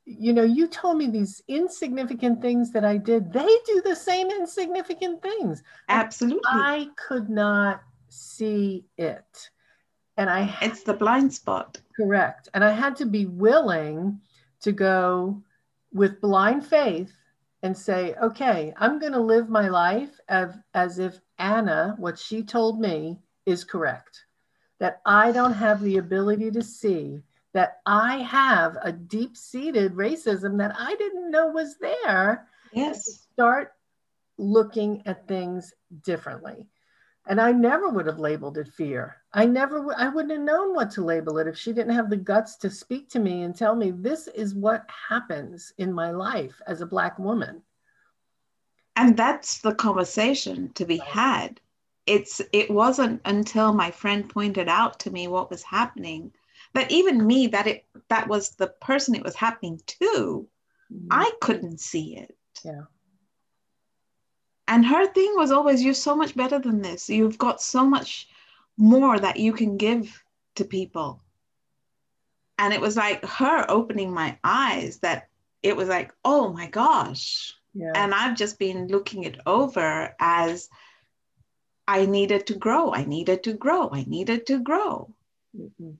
you 0.04 0.32
know 0.32 0.42
you 0.42 0.66
told 0.66 0.96
me 0.96 1.06
these 1.06 1.42
insignificant 1.48 2.40
things 2.40 2.72
that 2.72 2.84
i 2.84 2.96
did 2.96 3.32
they 3.32 3.56
do 3.66 3.82
the 3.84 3.94
same 3.94 4.30
insignificant 4.30 5.22
things 5.22 5.62
absolutely 5.88 6.40
i 6.50 6.88
could 6.96 7.28
not 7.28 7.82
see 8.12 8.84
it. 8.96 9.50
And 10.16 10.28
I 10.28 10.54
it's 10.60 10.82
the 10.82 10.94
blind 10.94 11.32
spot. 11.32 11.80
Correct. 11.96 12.48
And 12.54 12.62
I 12.62 12.70
had 12.70 12.96
to 12.96 13.06
be 13.06 13.26
willing 13.26 14.20
to 14.62 14.72
go 14.72 15.42
with 15.92 16.20
blind 16.20 16.66
faith 16.66 17.12
and 17.62 17.76
say, 17.76 18.14
okay, 18.14 18.72
I'm 18.76 18.98
going 18.98 19.12
to 19.12 19.20
live 19.20 19.48
my 19.48 19.68
life 19.68 20.18
as, 20.28 20.54
as 20.74 20.98
if 20.98 21.20
Anna, 21.38 21.94
what 21.98 22.18
she 22.18 22.42
told 22.42 22.80
me, 22.80 23.18
is 23.46 23.64
correct. 23.64 24.24
That 24.80 25.00
I 25.06 25.30
don't 25.30 25.52
have 25.52 25.80
the 25.80 25.98
ability 25.98 26.50
to 26.52 26.62
see 26.62 27.22
that 27.54 27.80
I 27.86 28.16
have 28.18 28.78
a 28.82 28.90
deep 28.90 29.36
seated 29.36 29.92
racism 29.92 30.58
that 30.58 30.74
I 30.76 30.94
didn't 30.96 31.30
know 31.30 31.48
was 31.48 31.76
there 31.78 32.48
Yes. 32.72 33.26
Start 33.32 33.74
looking 34.38 35.02
at 35.06 35.28
things 35.28 35.74
differently. 36.02 36.68
And 37.26 37.40
I 37.40 37.52
never 37.52 37.88
would 37.88 38.06
have 38.06 38.18
labeled 38.18 38.58
it 38.58 38.68
fear. 38.68 39.16
I 39.32 39.46
never, 39.46 39.94
I 39.96 40.08
wouldn't 40.08 40.32
have 40.32 40.42
known 40.42 40.74
what 40.74 40.90
to 40.92 41.04
label 41.04 41.38
it 41.38 41.46
if 41.46 41.56
she 41.56 41.72
didn't 41.72 41.94
have 41.94 42.10
the 42.10 42.16
guts 42.16 42.56
to 42.56 42.70
speak 42.70 43.08
to 43.10 43.20
me 43.20 43.42
and 43.42 43.54
tell 43.54 43.76
me 43.76 43.92
this 43.92 44.26
is 44.28 44.54
what 44.54 44.88
happens 45.08 45.72
in 45.78 45.92
my 45.92 46.10
life 46.10 46.60
as 46.66 46.80
a 46.80 46.86
Black 46.86 47.18
woman. 47.18 47.62
And 48.96 49.16
that's 49.16 49.58
the 49.58 49.74
conversation 49.74 50.72
to 50.74 50.84
be 50.84 50.98
had. 50.98 51.60
It's, 52.06 52.42
it 52.52 52.68
wasn't 52.70 53.20
until 53.24 53.72
my 53.72 53.92
friend 53.92 54.28
pointed 54.28 54.68
out 54.68 54.98
to 55.00 55.10
me 55.10 55.28
what 55.28 55.50
was 55.50 55.62
happening 55.62 56.32
that 56.74 56.90
even 56.90 57.26
me, 57.26 57.46
that 57.48 57.66
it, 57.66 57.84
that 58.08 58.28
was 58.28 58.50
the 58.50 58.66
person 58.66 59.14
it 59.14 59.24
was 59.24 59.36
happening 59.36 59.80
to, 59.86 60.48
mm-hmm. 60.92 61.06
I 61.10 61.30
couldn't 61.40 61.80
see 61.80 62.16
it. 62.16 62.36
Yeah. 62.64 62.82
And 64.72 64.86
her 64.86 65.06
thing 65.06 65.34
was 65.36 65.50
always, 65.50 65.84
you're 65.84 65.92
so 65.92 66.16
much 66.16 66.34
better 66.34 66.58
than 66.58 66.80
this. 66.80 67.10
You've 67.10 67.36
got 67.36 67.60
so 67.60 67.84
much 67.84 68.26
more 68.78 69.18
that 69.18 69.36
you 69.36 69.52
can 69.52 69.76
give 69.76 70.24
to 70.54 70.64
people. 70.64 71.20
And 72.56 72.72
it 72.72 72.80
was 72.80 72.96
like 72.96 73.22
her 73.22 73.66
opening 73.70 74.14
my 74.14 74.38
eyes 74.42 74.96
that 75.00 75.28
it 75.62 75.76
was 75.76 75.90
like, 75.90 76.14
oh 76.24 76.54
my 76.54 76.68
gosh. 76.68 77.54
Yeah. 77.74 77.92
And 77.94 78.14
I've 78.14 78.34
just 78.34 78.58
been 78.58 78.88
looking 78.88 79.24
it 79.24 79.38
over 79.44 80.16
as 80.18 80.70
I 81.86 82.06
needed 82.06 82.46
to 82.46 82.54
grow. 82.54 82.94
I 82.94 83.04
needed 83.04 83.42
to 83.42 83.52
grow. 83.52 83.90
I 83.92 84.04
needed 84.08 84.46
to 84.46 84.58
grow. 84.58 85.12
Mm-hmm. 85.54 85.90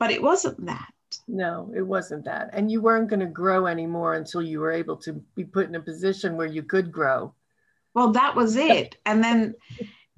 But 0.00 0.10
it 0.10 0.20
wasn't 0.20 0.66
that. 0.66 0.92
No, 1.28 1.72
it 1.72 1.82
wasn't 1.82 2.24
that. 2.24 2.50
And 2.52 2.68
you 2.68 2.80
weren't 2.80 3.10
going 3.10 3.20
to 3.20 3.26
grow 3.26 3.68
anymore 3.68 4.14
until 4.14 4.42
you 4.42 4.58
were 4.58 4.72
able 4.72 4.96
to 4.96 5.22
be 5.36 5.44
put 5.44 5.68
in 5.68 5.76
a 5.76 5.80
position 5.80 6.36
where 6.36 6.48
you 6.48 6.64
could 6.64 6.90
grow. 6.90 7.32
Well, 7.94 8.12
that 8.12 8.34
was 8.34 8.56
it. 8.56 8.96
And 9.04 9.22
then 9.22 9.54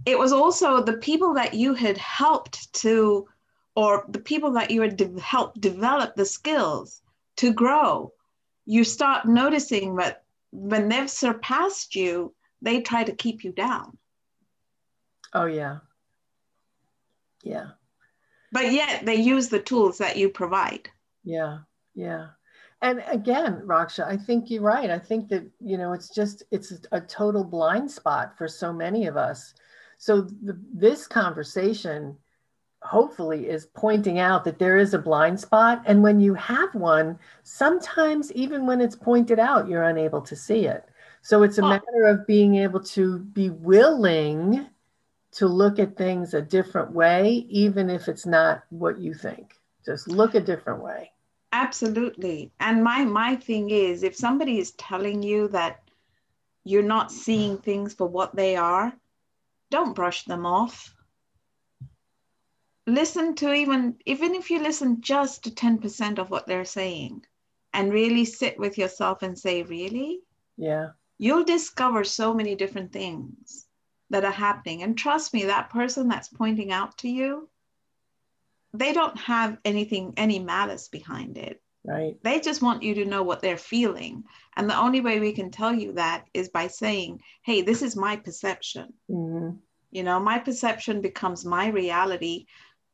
it 0.06 0.18
was 0.18 0.32
also 0.32 0.82
the 0.82 0.98
people 0.98 1.34
that 1.34 1.54
you 1.54 1.74
had 1.74 1.98
helped 1.98 2.72
to, 2.74 3.26
or 3.74 4.04
the 4.08 4.20
people 4.20 4.52
that 4.52 4.70
you 4.70 4.80
had 4.82 4.96
de- 4.96 5.20
helped 5.20 5.60
develop 5.60 6.14
the 6.14 6.26
skills 6.26 7.02
to 7.36 7.52
grow. 7.52 8.12
You 8.66 8.84
start 8.84 9.26
noticing 9.26 9.96
that 9.96 10.24
when 10.52 10.88
they've 10.88 11.10
surpassed 11.10 11.94
you, 11.94 12.34
they 12.62 12.80
try 12.80 13.04
to 13.04 13.14
keep 13.14 13.44
you 13.44 13.52
down. 13.52 13.98
Oh, 15.32 15.46
yeah. 15.46 15.78
Yeah. 17.42 17.70
But 18.52 18.72
yet 18.72 19.04
they 19.04 19.16
use 19.16 19.48
the 19.48 19.58
tools 19.58 19.98
that 19.98 20.16
you 20.16 20.28
provide. 20.28 20.88
Yeah. 21.24 21.58
Yeah 21.94 22.28
and 22.84 23.02
again 23.08 23.62
raksha 23.64 24.06
i 24.06 24.16
think 24.16 24.50
you're 24.50 24.62
right. 24.62 24.90
I 24.90 24.98
think 24.98 25.28
that 25.28 25.44
you 25.60 25.76
know 25.76 25.92
it's 25.92 26.08
just 26.08 26.42
it's 26.50 26.72
a 26.92 27.00
total 27.00 27.44
blind 27.44 27.90
spot 27.90 28.36
for 28.38 28.48
so 28.48 28.72
many 28.72 29.06
of 29.06 29.16
us. 29.16 29.54
So 29.98 30.22
the, 30.22 30.58
this 30.72 31.06
conversation 31.06 32.16
hopefully 32.82 33.48
is 33.48 33.66
pointing 33.74 34.18
out 34.18 34.44
that 34.44 34.58
there 34.58 34.76
is 34.76 34.92
a 34.92 34.98
blind 34.98 35.40
spot. 35.40 35.82
And 35.86 36.02
when 36.02 36.20
you 36.20 36.34
have 36.34 36.74
one 36.74 37.18
sometimes 37.42 38.30
even 38.32 38.66
when 38.66 38.80
it's 38.80 38.96
pointed 38.96 39.38
out 39.38 39.68
you're 39.68 39.84
unable 39.84 40.20
to 40.22 40.36
see 40.36 40.66
it. 40.66 40.84
So 41.22 41.42
it's 41.42 41.58
a 41.58 41.62
matter 41.62 42.06
of 42.06 42.26
being 42.26 42.56
able 42.56 42.80
to 42.80 43.18
be 43.18 43.48
willing 43.48 44.66
to 45.32 45.46
look 45.48 45.78
at 45.78 45.96
things 45.96 46.34
a 46.34 46.42
different 46.42 46.92
way 46.92 47.46
even 47.48 47.88
if 47.88 48.08
it's 48.08 48.26
not 48.26 48.62
what 48.68 48.98
you 48.98 49.14
think. 49.14 49.54
Just 49.86 50.06
look 50.08 50.34
a 50.34 50.40
different 50.40 50.82
way 50.82 51.13
Absolutely. 51.56 52.50
And 52.58 52.82
my 52.82 53.04
my 53.04 53.36
thing 53.36 53.70
is 53.70 54.02
if 54.02 54.16
somebody 54.16 54.58
is 54.58 54.72
telling 54.72 55.22
you 55.22 55.46
that 55.48 55.88
you're 56.64 56.82
not 56.96 57.12
seeing 57.12 57.58
things 57.58 57.94
for 57.94 58.08
what 58.08 58.34
they 58.34 58.56
are, 58.56 58.92
don't 59.70 59.94
brush 59.94 60.24
them 60.24 60.46
off. 60.46 60.96
Listen 62.88 63.36
to 63.36 63.52
even 63.52 63.96
even 64.04 64.34
if 64.34 64.50
you 64.50 64.58
listen 64.60 65.00
just 65.00 65.44
to 65.44 65.50
10% 65.50 66.18
of 66.18 66.28
what 66.28 66.48
they're 66.48 66.64
saying 66.64 67.24
and 67.72 67.92
really 67.92 68.24
sit 68.24 68.58
with 68.58 68.76
yourself 68.76 69.22
and 69.22 69.38
say, 69.38 69.62
really? 69.62 70.22
Yeah. 70.56 70.88
You'll 71.18 71.44
discover 71.44 72.02
so 72.02 72.34
many 72.34 72.56
different 72.56 72.92
things 72.92 73.66
that 74.10 74.24
are 74.24 74.40
happening. 74.48 74.82
And 74.82 74.98
trust 74.98 75.32
me, 75.32 75.44
that 75.44 75.70
person 75.70 76.08
that's 76.08 76.28
pointing 76.28 76.72
out 76.72 76.98
to 76.98 77.08
you, 77.08 77.48
they 78.74 78.92
don't 78.92 79.16
have 79.18 79.56
anything, 79.64 80.12
any 80.16 80.40
malice 80.40 80.88
behind 80.88 81.38
it. 81.38 81.62
Right. 81.84 82.16
They 82.22 82.40
just 82.40 82.60
want 82.60 82.82
you 82.82 82.94
to 82.96 83.04
know 83.04 83.22
what 83.22 83.40
they're 83.40 83.56
feeling. 83.56 84.24
And 84.56 84.68
the 84.68 84.78
only 84.78 85.00
way 85.00 85.20
we 85.20 85.32
can 85.32 85.50
tell 85.50 85.72
you 85.72 85.92
that 85.92 86.24
is 86.34 86.48
by 86.48 86.66
saying, 86.66 87.20
hey, 87.42 87.62
this 87.62 87.82
is 87.82 87.94
my 87.94 88.16
perception. 88.16 88.92
Mm-hmm. 89.08 89.56
You 89.92 90.02
know, 90.02 90.18
my 90.18 90.38
perception 90.38 91.00
becomes 91.00 91.44
my 91.44 91.68
reality. 91.68 92.46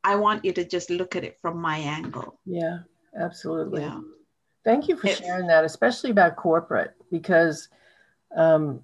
I 0.03 0.15
want 0.17 0.45
you 0.45 0.53
to 0.53 0.65
just 0.65 0.89
look 0.89 1.15
at 1.15 1.23
it 1.23 1.39
from 1.41 1.57
my 1.57 1.77
angle. 1.77 2.39
Yeah, 2.45 2.79
absolutely. 3.19 3.81
Yeah. 3.81 4.01
Thank 4.63 4.87
you 4.87 4.97
for 4.97 5.07
sharing 5.07 5.47
that, 5.47 5.63
especially 5.63 6.11
about 6.11 6.35
corporate, 6.35 6.93
because 7.11 7.69
um, 8.35 8.81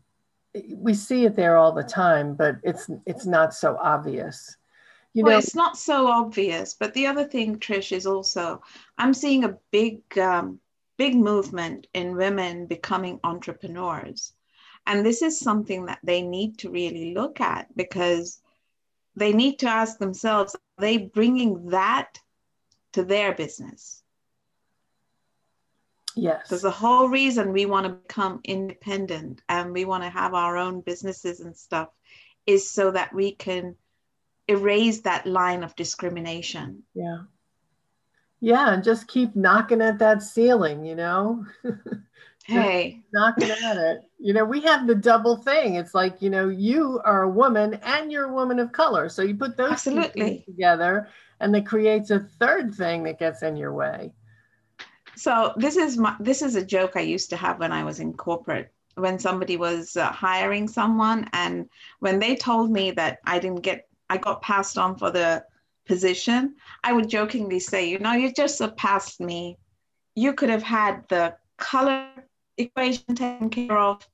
we 0.74 0.96
see 0.96 1.26
it 1.26 1.36
there 1.36 1.58
all 1.58 1.72
the 1.72 1.84
time, 1.84 2.34
but 2.34 2.56
it's 2.64 2.90
it's 3.06 3.28
not 3.28 3.54
so 3.54 3.78
obvious 3.80 4.58
you 5.18 5.24
know, 5.24 5.30
well, 5.30 5.40
it's 5.40 5.56
not 5.56 5.80
so 5.80 6.06
obvious. 6.06 6.76
But 6.76 6.94
the 6.94 7.08
other 7.08 7.24
thing, 7.24 7.58
Trish, 7.58 7.92
is 7.92 8.06
also 8.06 8.62
I'm 9.00 9.16
seeing 9.16 9.44
a 9.44 9.58
big, 9.72 10.16
um, 10.16 10.60
big 10.96 11.16
movement 11.16 11.88
in 11.96 12.16
women 12.16 12.68
becoming 12.68 13.20
entrepreneurs. 13.24 14.34
And 14.86 15.04
this 15.04 15.24
is 15.24 15.40
something 15.40 15.88
that 15.88 15.98
they 16.04 16.22
need 16.22 16.60
to 16.60 16.70
really 16.70 17.16
look 17.16 17.42
at 17.42 17.76
because 17.76 18.40
they 19.16 19.34
need 19.34 19.58
to 19.60 19.68
ask 19.68 19.98
themselves 19.98 20.54
are 20.54 20.82
they 20.82 20.98
bringing 21.00 21.70
that 21.70 22.20
to 22.94 23.04
their 23.04 23.34
business? 23.34 24.04
Yes. 26.16 26.44
Because 26.44 26.62
the 26.62 26.70
whole 26.70 27.10
reason 27.10 27.54
we 27.54 27.66
want 27.66 27.88
to 27.88 27.94
become 27.94 28.40
independent 28.44 29.42
and 29.50 29.74
we 29.74 29.84
want 29.84 30.04
to 30.04 30.12
have 30.12 30.36
our 30.36 30.58
own 30.58 30.82
businesses 30.82 31.40
and 31.40 31.58
stuff 31.58 31.90
is 32.46 32.70
so 32.70 32.92
that 32.92 33.16
we 33.16 33.32
can 33.32 33.76
erase 34.48 35.02
that 35.02 35.26
line 35.26 35.64
of 35.64 35.76
discrimination. 35.76 36.84
Yeah. 36.94 37.24
Yeah, 38.40 38.74
and 38.74 38.84
just 38.84 39.08
keep 39.08 39.36
knocking 39.36 39.82
at 39.82 40.00
that 40.00 40.22
ceiling, 40.22 40.86
you 40.86 40.96
know? 40.96 41.46
hey. 42.46 43.02
knocking 43.12 43.50
at 43.50 43.78
it. 43.78 44.02
You 44.20 44.34
know, 44.34 44.46
we 44.46 44.62
have 44.62 44.86
the 44.86 44.96
double 44.96 45.38
thing. 45.38 45.76
It's 45.76 45.96
like, 45.96 46.22
you 46.22 46.30
know, 46.30 46.48
you 46.50 47.02
are 47.04 47.24
a 47.24 47.30
woman 47.30 47.76
and 47.82 48.12
you're 48.12 48.30
a 48.30 48.34
woman 48.34 48.60
of 48.60 48.72
color. 48.72 49.10
So 49.10 49.24
you 49.24 49.36
put 49.36 49.58
those 49.58 49.72
Absolutely. 49.72 50.44
together 50.46 51.10
and 51.40 51.56
it 51.56 51.66
creates 51.66 52.12
a 52.12 52.20
third 52.20 52.76
thing 52.76 53.04
that 53.04 53.20
gets 53.20 53.42
in 53.42 53.58
your 53.58 53.74
way. 53.74 54.14
So 55.16 55.54
this 55.58 55.78
is 55.78 55.98
my 55.98 56.16
this 56.20 56.44
is 56.44 56.56
a 56.56 56.64
joke 56.64 56.92
I 56.96 57.02
used 57.02 57.32
to 57.32 57.38
have 57.38 57.60
when 57.60 57.72
I 57.72 57.84
was 57.84 58.00
in 58.00 58.14
corporate 58.14 58.72
when 58.98 59.20
somebody 59.20 59.58
was 59.58 59.96
uh, 59.96 60.12
hiring 60.12 60.68
someone 60.68 61.30
and 61.34 61.70
when 62.00 62.20
they 62.20 62.36
told 62.36 62.72
me 62.72 62.92
that 62.92 63.20
I 63.26 63.38
didn't 63.38 63.62
get 63.62 63.87
I 64.10 64.18
got 64.18 64.42
passed 64.42 64.78
on 64.78 64.98
for 64.98 65.12
the 65.12 65.44
position, 65.88 66.56
I 66.84 66.94
would 66.94 67.10
jokingly 67.10 67.60
say, 67.60 67.90
you 67.90 68.00
know, 68.00 68.14
you 68.14 68.32
just 68.32 68.58
surpassed 68.58 69.20
me. 69.20 69.58
You 70.16 70.34
could 70.34 70.50
have 70.50 70.64
had 70.64 71.08
the 71.10 71.36
color 71.58 72.10
equation 72.58 73.16
taken 73.16 73.50
care 73.50 73.78
of, 73.78 74.08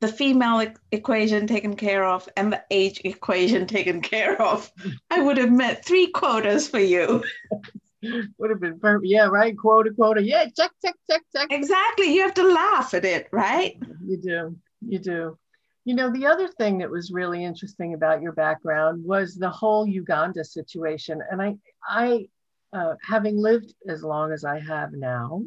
the 0.00 0.08
female 0.08 0.62
e- 0.62 0.74
equation 0.92 1.46
taken 1.46 1.76
care 1.76 2.04
of, 2.04 2.28
and 2.36 2.52
the 2.52 2.62
age 2.70 3.00
equation 3.04 3.66
taken 3.76 4.00
care 4.00 4.40
of. 4.40 4.70
I 5.10 5.20
would 5.20 5.38
have 5.38 5.52
met 5.52 5.84
three 5.84 6.08
quotas 6.08 6.68
for 6.68 6.80
you. 6.80 7.22
would 8.38 8.50
have 8.50 8.60
been 8.60 8.78
perfect. 8.78 9.06
Yeah, 9.06 9.26
right. 9.26 9.56
Quota, 9.56 9.90
quota. 9.90 10.22
Yeah, 10.22 10.46
check, 10.56 10.72
check, 10.84 10.94
check, 11.10 11.22
check. 11.34 11.48
Exactly. 11.50 12.14
You 12.14 12.22
have 12.22 12.34
to 12.34 12.44
laugh 12.52 12.94
at 12.94 13.04
it, 13.04 13.28
right? 13.32 13.78
You 14.06 14.16
do. 14.16 14.56
You 14.86 14.98
do. 14.98 15.38
You 15.86 15.94
know, 15.94 16.10
the 16.10 16.26
other 16.26 16.48
thing 16.48 16.78
that 16.78 16.90
was 16.90 17.12
really 17.12 17.44
interesting 17.44 17.94
about 17.94 18.20
your 18.20 18.32
background 18.32 19.04
was 19.04 19.36
the 19.36 19.48
whole 19.48 19.86
Uganda 19.86 20.44
situation. 20.44 21.22
And 21.30 21.40
I, 21.40 21.54
I, 21.88 22.26
uh, 22.72 22.94
having 23.08 23.36
lived 23.38 23.72
as 23.88 24.02
long 24.02 24.32
as 24.32 24.44
I 24.44 24.58
have 24.58 24.92
now, 24.92 25.44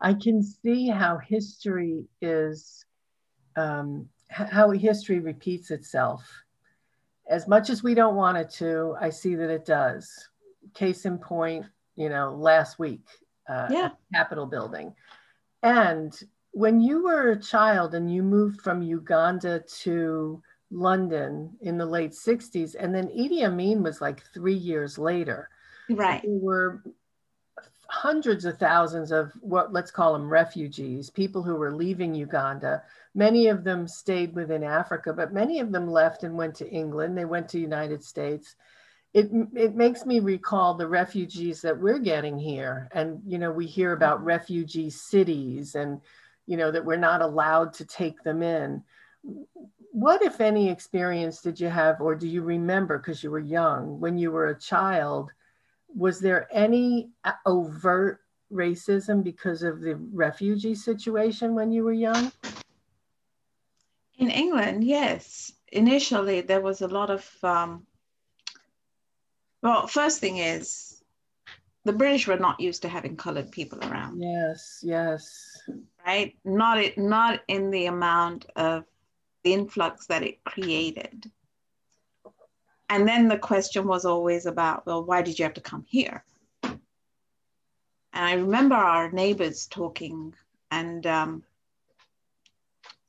I 0.00 0.14
can 0.14 0.42
see 0.42 0.88
how 0.88 1.18
history 1.18 2.06
is, 2.22 2.86
um, 3.56 4.08
how 4.30 4.70
history 4.70 5.20
repeats 5.20 5.70
itself. 5.70 6.26
As 7.28 7.46
much 7.46 7.68
as 7.68 7.82
we 7.82 7.94
don't 7.94 8.16
want 8.16 8.38
it 8.38 8.48
to, 8.54 8.96
I 8.98 9.10
see 9.10 9.34
that 9.34 9.50
it 9.50 9.66
does. 9.66 10.10
Case 10.72 11.04
in 11.04 11.18
point, 11.18 11.66
you 11.94 12.08
know, 12.08 12.34
last 12.34 12.78
week, 12.78 13.04
uh, 13.50 13.68
yeah. 13.70 13.90
Capitol 14.14 14.46
building. 14.46 14.94
And 15.62 16.18
when 16.54 16.80
you 16.80 17.02
were 17.02 17.32
a 17.32 17.40
child 17.40 17.94
and 17.94 18.12
you 18.12 18.22
moved 18.22 18.60
from 18.60 18.80
Uganda 18.80 19.60
to 19.82 20.40
London 20.70 21.50
in 21.60 21.76
the 21.76 21.84
late 21.84 22.12
60s, 22.12 22.76
and 22.78 22.94
then 22.94 23.08
Idi 23.08 23.44
Amin 23.44 23.82
was 23.82 24.00
like 24.00 24.22
three 24.32 24.54
years 24.54 24.96
later. 24.96 25.50
Right. 25.90 26.22
There 26.22 26.38
were 26.40 26.82
hundreds 27.88 28.44
of 28.44 28.58
thousands 28.58 29.10
of 29.10 29.32
what 29.40 29.72
let's 29.72 29.90
call 29.90 30.12
them 30.12 30.28
refugees, 30.28 31.10
people 31.10 31.42
who 31.42 31.56
were 31.56 31.74
leaving 31.74 32.14
Uganda. 32.14 32.82
Many 33.16 33.48
of 33.48 33.64
them 33.64 33.88
stayed 33.88 34.34
within 34.34 34.62
Africa, 34.62 35.12
but 35.12 35.32
many 35.32 35.58
of 35.58 35.72
them 35.72 35.90
left 35.90 36.22
and 36.22 36.36
went 36.36 36.54
to 36.56 36.70
England. 36.70 37.18
They 37.18 37.24
went 37.24 37.48
to 37.50 37.58
United 37.58 38.02
States. 38.02 38.54
It, 39.12 39.30
it 39.54 39.74
makes 39.74 40.06
me 40.06 40.20
recall 40.20 40.74
the 40.74 40.88
refugees 40.88 41.62
that 41.62 41.78
we're 41.78 42.00
getting 42.00 42.38
here. 42.38 42.88
And, 42.92 43.20
you 43.26 43.38
know, 43.38 43.52
we 43.52 43.66
hear 43.66 43.92
about 43.92 44.18
mm-hmm. 44.18 44.26
refugee 44.26 44.90
cities 44.90 45.74
and, 45.74 46.00
you 46.46 46.56
know, 46.56 46.70
that 46.70 46.84
we're 46.84 46.96
not 46.96 47.22
allowed 47.22 47.72
to 47.74 47.84
take 47.84 48.22
them 48.22 48.42
in. 48.42 48.82
What, 49.92 50.22
if 50.22 50.40
any, 50.40 50.68
experience 50.68 51.40
did 51.40 51.58
you 51.60 51.68
have, 51.68 52.00
or 52.00 52.14
do 52.14 52.26
you 52.26 52.42
remember 52.42 52.98
because 52.98 53.22
you 53.22 53.30
were 53.30 53.38
young 53.38 54.00
when 54.00 54.18
you 54.18 54.30
were 54.30 54.48
a 54.48 54.58
child? 54.58 55.30
was 55.94 56.18
there 56.20 56.48
any 56.50 57.10
uh, 57.24 57.32
overt 57.46 58.20
racism 58.52 59.22
because 59.22 59.62
of 59.62 59.80
the 59.80 59.94
refugee 60.12 60.74
situation 60.74 61.54
when 61.54 61.72
you 61.72 61.84
were 61.84 61.92
young? 61.92 62.32
In 64.18 64.30
England, 64.30 64.84
yes. 64.84 65.52
Initially, 65.72 66.40
there 66.40 66.60
was 66.60 66.82
a 66.82 66.88
lot 66.88 67.10
of. 67.10 67.28
Um, 67.42 67.86
well, 69.62 69.86
first 69.86 70.20
thing 70.20 70.38
is, 70.38 71.02
the 71.84 71.92
British 71.92 72.26
were 72.26 72.36
not 72.36 72.60
used 72.60 72.82
to 72.82 72.88
having 72.88 73.16
colored 73.16 73.50
people 73.50 73.78
around. 73.80 74.20
Yes, 74.20 74.80
yes. 74.82 75.58
Right, 76.06 76.36
not 76.44 76.78
it, 76.78 76.98
not 76.98 77.40
in 77.48 77.70
the 77.70 77.86
amount 77.86 78.46
of 78.56 78.84
the 79.42 79.54
influx 79.54 80.06
that 80.06 80.22
it 80.22 80.44
created 80.44 81.30
and 82.88 83.08
then 83.08 83.28
the 83.28 83.38
question 83.38 83.86
was 83.86 84.04
always 84.04 84.46
about, 84.46 84.86
well, 84.86 85.04
why 85.04 85.22
did 85.22 85.38
you 85.38 85.44
have 85.44 85.54
to 85.54 85.60
come 85.60 85.84
here? 85.88 86.24
And 86.62 86.78
I 88.12 88.34
remember 88.34 88.76
our 88.76 89.10
neighbors 89.10 89.66
talking, 89.66 90.34
and 90.70 91.06
um, 91.06 91.42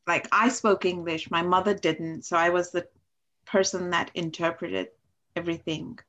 like 0.08 0.28
I 0.32 0.50
spoke 0.50 0.86
English, 0.86 1.30
my 1.30 1.44
mother 1.44 1.76
didn't. 1.76 2.26
So 2.26 2.38
I 2.38 2.50
was 2.50 2.72
the 2.72 2.88
person 3.46 3.92
that 3.92 4.10
interpreted 4.16 4.88
everything. 5.36 6.00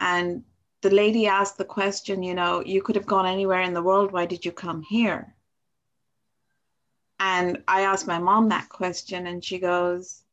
And 0.00 0.42
the 0.80 0.90
lady 0.90 1.26
asked 1.26 1.58
the 1.58 1.64
question, 1.64 2.22
you 2.22 2.34
know, 2.34 2.62
you 2.64 2.80
could 2.80 2.96
have 2.96 3.06
gone 3.06 3.26
anywhere 3.26 3.60
in 3.60 3.74
the 3.74 3.82
world. 3.82 4.12
Why 4.12 4.24
did 4.24 4.44
you 4.46 4.52
come 4.52 4.82
here? 4.82 5.34
And 7.24 7.62
I 7.68 7.82
asked 7.82 8.08
my 8.08 8.18
mom 8.18 8.48
that 8.48 8.68
question, 8.68 9.28
and 9.28 9.44
she 9.44 9.60
goes, 9.60 10.24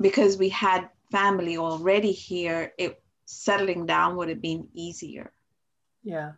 because 0.00 0.38
we 0.38 0.48
had 0.48 0.88
family 1.10 1.58
already 1.58 2.12
here, 2.12 2.72
it 2.78 3.02
settling 3.26 3.84
down 3.84 4.16
would 4.16 4.30
have 4.30 4.40
been 4.40 4.68
easier. 4.72 5.30
Yeah. 6.02 6.32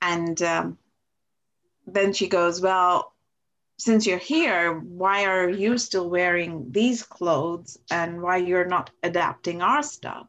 And 0.00 0.42
um, 0.42 0.78
then 1.86 2.12
she 2.12 2.26
goes, 2.26 2.60
Well, 2.60 3.14
since 3.78 4.08
you're 4.08 4.18
here, 4.18 4.74
why 4.74 5.24
are 5.26 5.48
you 5.48 5.78
still 5.78 6.10
wearing 6.10 6.72
these 6.72 7.04
clothes 7.04 7.78
and 7.92 8.20
why 8.20 8.38
you're 8.38 8.66
not 8.66 8.90
adapting 9.04 9.62
our 9.62 9.84
stuff? 9.84 10.28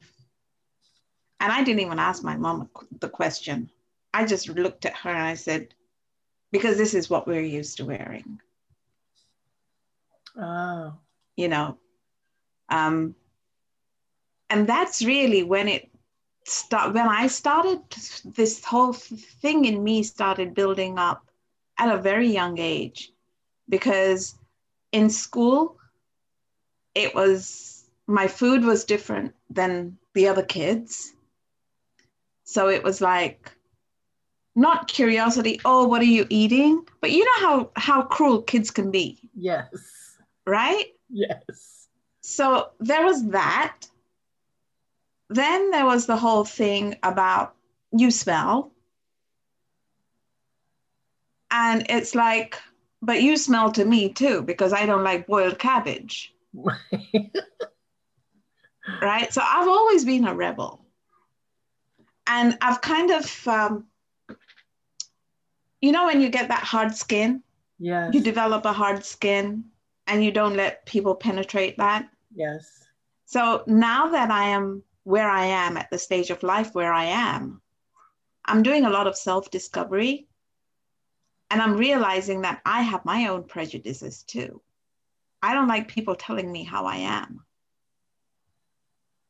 And 1.39 1.52
I 1.52 1.63
didn't 1.63 1.82
even 1.82 1.97
ask 1.97 2.23
my 2.23 2.38
mom 2.38 2.69
the 2.99 3.10
question. 3.10 3.71
I 4.13 4.26
just 4.26 4.49
looked 4.49 4.86
at 4.86 4.97
her 4.97 5.10
and 5.10 5.23
I 5.23 5.34
said, 5.34 5.73
Because 6.53 6.77
this 6.77 6.93
is 6.93 7.09
what 7.09 7.27
we're 7.27 7.41
used 7.41 7.75
to 7.77 7.85
wearing. 7.85 8.39
Oh. 10.37 10.93
You 11.35 11.49
know, 11.49 11.77
um, 12.69 13.15
and 14.49 14.67
that's 14.67 15.03
really 15.03 15.43
when 15.43 15.67
it 15.67 15.89
start 16.45 16.93
when 16.93 17.07
I 17.07 17.27
started 17.27 17.79
this 18.23 18.63
whole 18.63 18.93
thing 18.93 19.65
in 19.65 19.83
me 19.83 20.03
started 20.03 20.53
building 20.53 20.99
up 20.99 21.25
at 21.79 21.93
a 21.93 22.01
very 22.01 22.27
young 22.27 22.59
age 22.59 23.11
because 23.69 24.35
in 24.91 25.09
school 25.09 25.77
it 26.93 27.15
was 27.15 27.85
my 28.05 28.27
food 28.27 28.63
was 28.63 28.83
different 28.83 29.33
than 29.49 29.97
the 30.13 30.27
other 30.27 30.43
kids 30.43 31.13
so 32.43 32.69
it 32.69 32.83
was 32.83 33.01
like 33.01 33.51
not 34.55 34.87
curiosity 34.87 35.59
oh 35.65 35.87
what 35.87 36.01
are 36.01 36.05
you 36.05 36.25
eating 36.29 36.85
but 37.01 37.11
you 37.11 37.25
know 37.25 37.47
how 37.47 37.71
how 37.75 38.01
cruel 38.01 38.41
kids 38.41 38.69
can 38.69 38.91
be 38.91 39.17
yes 39.35 40.17
right 40.45 40.85
yes 41.09 41.87
so 42.21 42.69
there 42.79 43.03
was 43.03 43.29
that 43.29 43.87
then 45.29 45.71
there 45.71 45.85
was 45.85 46.05
the 46.05 46.17
whole 46.17 46.43
thing 46.43 46.95
about 47.03 47.55
you 47.91 48.11
smell. 48.11 48.71
And 51.51 51.85
it's 51.89 52.15
like, 52.15 52.59
but 53.01 53.21
you 53.21 53.37
smell 53.37 53.71
to 53.73 53.85
me 53.85 54.11
too, 54.13 54.41
because 54.41 54.73
I 54.73 54.85
don't 54.85 55.03
like 55.03 55.27
boiled 55.27 55.59
cabbage. 55.59 56.33
right? 59.01 59.33
So 59.33 59.41
I've 59.43 59.67
always 59.67 60.05
been 60.05 60.25
a 60.27 60.35
rebel. 60.35 60.85
And 62.25 62.57
I've 62.61 62.81
kind 62.81 63.11
of, 63.11 63.47
um, 63.47 63.85
you 65.83 65.91
know, 65.91 66.05
when 66.05 66.21
you 66.21 66.29
get 66.29 66.47
that 66.47 66.63
hard 66.63 66.95
skin, 66.95 67.43
yeah, 67.77 68.09
you 68.13 68.21
develop 68.21 68.63
a 68.63 68.71
hard 68.71 69.03
skin 69.03 69.65
and 70.07 70.23
you 70.23 70.31
don't 70.31 70.55
let 70.55 70.85
people 70.85 71.13
penetrate 71.13 71.75
that. 71.77 72.09
Yes. 72.33 72.85
So 73.25 73.65
now 73.67 74.07
that 74.11 74.31
I 74.31 74.45
am 74.45 74.83
where 75.03 75.29
I 75.29 75.45
am 75.45 75.75
at 75.75 75.89
the 75.91 75.97
stage 75.97 76.29
of 76.29 76.41
life 76.41 76.73
where 76.73 76.93
I 76.93 77.03
am, 77.03 77.61
I'm 78.45 78.63
doing 78.63 78.85
a 78.85 78.89
lot 78.89 79.07
of 79.07 79.17
self 79.17 79.51
discovery. 79.51 80.29
And 81.51 81.61
I'm 81.61 81.75
realizing 81.75 82.43
that 82.43 82.61
I 82.65 82.81
have 82.81 83.03
my 83.03 83.27
own 83.27 83.43
prejudices 83.43 84.23
too. 84.23 84.61
I 85.41 85.53
don't 85.53 85.67
like 85.67 85.89
people 85.89 86.15
telling 86.15 86.49
me 86.49 86.63
how 86.63 86.85
I 86.85 86.95
am. 86.95 87.41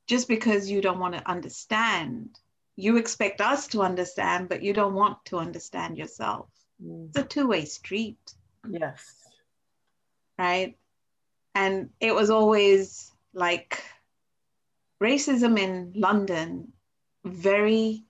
Just 0.06 0.28
because 0.28 0.70
you 0.70 0.82
don't 0.82 1.00
want 1.00 1.16
to 1.16 1.28
understand, 1.28 2.38
you 2.76 2.98
expect 2.98 3.42
us 3.42 3.68
to 3.68 3.82
understand, 3.82 4.50
but 4.50 4.64
you 4.64 4.74
don't 4.74 4.94
want 4.94 5.24
to 5.26 5.38
understand 5.38 5.98
yourself. 5.98 6.50
Mm. 6.84 7.10
It's 7.10 7.18
a 7.18 7.24
two 7.24 7.48
way 7.48 7.66
street. 7.66 8.34
Yes. 8.70 9.04
Right. 10.38 10.78
And 11.56 11.90
it 12.00 12.16
was 12.16 12.30
always 12.30 13.12
like, 13.34 13.84
racism 15.04 15.60
in 15.60 15.92
London, 15.96 16.72
very, 17.26 18.06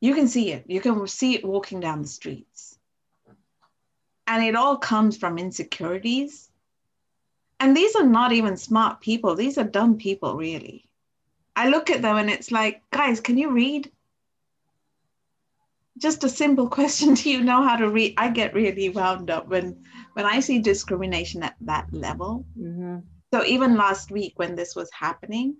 you 0.00 0.14
can 0.14 0.26
see 0.26 0.52
it. 0.52 0.64
You 0.66 0.80
can 0.80 1.06
see 1.06 1.34
it 1.34 1.44
walking 1.44 1.80
down 1.80 2.02
the 2.02 2.08
streets. 2.08 2.76
And 4.26 4.44
it 4.44 4.56
all 4.56 4.76
comes 4.76 5.16
from 5.16 5.38
insecurities. 5.38 6.50
And 7.60 7.76
these 7.76 7.94
are 7.94 8.06
not 8.06 8.32
even 8.32 8.56
smart 8.56 9.00
people, 9.00 9.34
these 9.36 9.58
are 9.58 9.64
dumb 9.64 9.96
people, 9.96 10.36
really. 10.36 10.89
I 11.56 11.68
look 11.68 11.90
at 11.90 12.02
them 12.02 12.16
and 12.16 12.30
it's 12.30 12.50
like, 12.50 12.82
guys, 12.90 13.20
can 13.20 13.36
you 13.36 13.50
read? 13.50 13.90
Just 15.98 16.24
a 16.24 16.28
simple 16.28 16.68
question 16.78 17.14
do 17.14 17.30
you 17.30 17.42
know 17.42 17.62
how 17.62 17.76
to 17.76 17.90
read? 17.90 18.14
I 18.16 18.30
get 18.30 18.54
really 18.54 18.88
wound 18.88 19.30
up 19.30 19.48
when 19.48 19.84
when 20.14 20.26
I 20.26 20.40
see 20.40 20.58
discrimination 20.58 21.42
at 21.42 21.56
that 21.62 21.92
level. 21.92 22.46
Mm-hmm. 22.58 22.98
So 23.32 23.44
even 23.44 23.76
last 23.76 24.10
week 24.10 24.32
when 24.36 24.56
this 24.56 24.74
was 24.74 24.90
happening, 24.92 25.56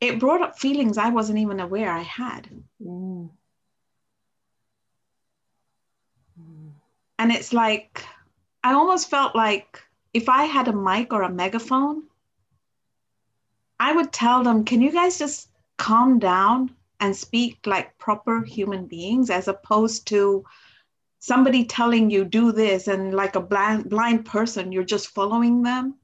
it 0.00 0.18
brought 0.18 0.42
up 0.42 0.58
feelings 0.58 0.98
I 0.98 1.10
wasn't 1.10 1.38
even 1.38 1.60
aware 1.60 1.90
I 1.90 2.02
had. 2.02 2.48
Mm. 2.82 3.30
And 7.18 7.32
it's 7.32 7.52
like, 7.52 8.04
I 8.62 8.74
almost 8.74 9.08
felt 9.08 9.34
like 9.34 9.82
if 10.12 10.28
I 10.28 10.44
had 10.44 10.68
a 10.68 10.72
mic 10.72 11.12
or 11.12 11.22
a 11.22 11.30
megaphone, 11.30 12.02
I 13.78 13.92
would 13.92 14.12
tell 14.12 14.42
them, 14.42 14.64
can 14.64 14.80
you 14.80 14.90
guys 14.90 15.18
just 15.18 15.50
calm 15.76 16.18
down 16.18 16.74
and 17.00 17.14
speak 17.14 17.66
like 17.66 17.98
proper 17.98 18.42
human 18.42 18.86
beings 18.86 19.28
as 19.30 19.48
opposed 19.48 20.06
to 20.08 20.44
somebody 21.18 21.64
telling 21.64 22.10
you 22.10 22.24
do 22.24 22.52
this 22.52 22.88
and 22.88 23.14
like 23.14 23.36
a 23.36 23.40
blind 23.40 23.90
blind 23.90 24.24
person 24.24 24.72
you're 24.72 24.84
just 24.84 25.08
following 25.08 25.62
them? 25.62 25.94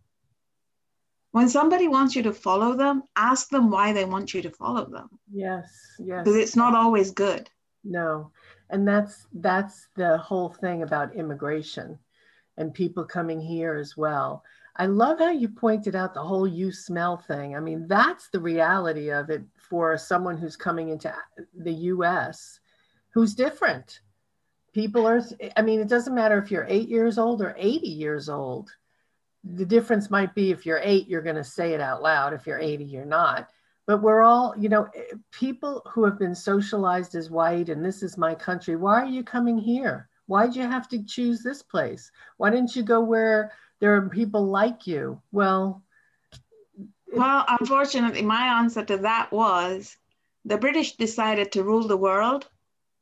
When 1.31 1.49
somebody 1.49 1.89
wants 1.89 2.15
you 2.15 2.23
to 2.25 2.33
follow 2.33 2.77
them 2.77 3.05
ask 3.17 3.49
them 3.49 3.71
why 3.71 3.95
they 3.95 4.05
want 4.05 4.35
you 4.35 4.43
to 4.43 4.51
follow 4.51 4.85
them. 4.85 5.09
Yes 5.33 5.67
yes. 5.99 6.25
Because 6.25 6.37
it's 6.37 6.57
not 6.57 6.75
always 6.75 7.11
good. 7.11 7.49
No. 7.85 8.31
And 8.69 8.87
that's 8.87 9.27
that's 9.33 9.89
the 9.97 10.19
whole 10.19 10.51
thing 10.51 10.83
about 10.83 11.17
immigration 11.17 11.99
and 12.59 12.75
people 12.75 13.05
coming 13.05 13.41
here 13.41 13.77
as 13.77 13.97
well 13.97 14.45
i 14.77 14.87
love 14.87 15.19
how 15.19 15.31
you 15.31 15.49
pointed 15.49 15.95
out 15.95 16.15
the 16.15 16.23
whole 16.23 16.47
you 16.47 16.73
smell 16.73 17.17
thing 17.17 17.57
i 17.57 17.61
mean 17.61 17.87
that's 17.87 18.29
the 18.31 18.41
reality 18.41 19.11
of 19.11 19.31
it 19.31 19.43
for 19.57 19.97
someone 19.97 20.37
who's 20.37 20.57
coming 20.57 20.89
into 20.89 21.13
the 21.59 21.73
us 21.73 22.61
who's 23.11 23.35
different 23.35 24.01
people 24.73 25.07
are 25.07 25.23
i 25.57 25.63
mean 25.63 25.81
it 25.81 25.89
doesn't 25.89 26.15
matter 26.15 26.39
if 26.39 26.51
you're 26.51 26.67
eight 26.69 26.89
years 26.89 27.19
old 27.19 27.43
or 27.43 27.55
80 27.59 27.87
years 27.89 28.29
old 28.29 28.71
the 29.45 29.67
difference 29.67 30.11
might 30.11 30.35
be 30.35 30.51
if 30.51 30.65
you're 30.65 30.81
eight 30.83 31.09
you're 31.09 31.23
going 31.23 31.37
to 31.37 31.45
say 31.45 31.73
it 31.75 31.81
out 31.81 32.03
loud 32.03 32.33
if 32.33 32.47
you're 32.47 32.61
80 32.61 32.85
you're 32.85 33.05
not 33.05 33.49
but 33.87 34.03
we're 34.03 34.23
all, 34.23 34.55
you 34.57 34.69
know, 34.69 34.89
eh, 34.95 35.15
people 35.33 35.83
who 35.93 36.05
have 36.05 36.19
been 36.19 36.35
socialized 36.35 37.15
as 37.15 37.31
white 37.31 37.69
and 37.69 37.85
this 37.85 38.03
is 38.03 38.17
my 38.17 38.35
country. 38.35 38.77
Why 38.77 39.03
are 39.03 39.07
you 39.07 39.25
coming 39.25 39.59
here? 39.59 40.09
Why'd 40.27 40.55
you 40.55 40.63
have 40.63 40.89
to 40.91 41.05
choose 41.05 41.43
this 41.43 41.63
place? 41.63 42.11
Why 42.37 42.51
didn't 42.51 42.77
you 42.77 42.85
go 42.85 43.01
where 43.01 43.53
there 43.83 43.97
are 43.97 44.09
people 44.09 44.47
like 44.47 44.87
you? 44.87 45.21
Well, 45.33 45.83
well, 47.12 47.45
unfortunately, 47.49 48.23
my 48.23 48.61
answer 48.61 48.85
to 48.85 48.99
that 48.99 49.33
was 49.33 49.97
the 50.45 50.57
British 50.57 50.95
decided 50.95 51.51
to 51.53 51.64
rule 51.64 51.88
the 51.88 51.97
world. 51.97 52.49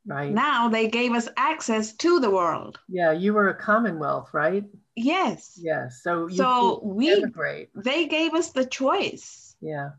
Right. 0.07 0.33
Now 0.33 0.69
they 0.69 0.87
gave 0.87 1.11
us 1.11 1.29
access 1.37 1.93
to 1.97 2.19
the 2.19 2.31
world. 2.31 2.79
Yeah, 2.89 3.11
you 3.11 3.31
were 3.35 3.49
a 3.49 3.53
commonwealth, 3.53 4.33
right? 4.33 4.65
Yes. 4.95 5.59
Yes. 5.61 6.01
So 6.01 6.27
so 6.27 6.81
we 6.83 7.13
emigrate. 7.13 7.69
they 7.75 8.07
gave 8.07 8.33
us 8.33 8.49
the 8.49 8.65
choice. 8.65 9.55
Yeah. 9.61 9.91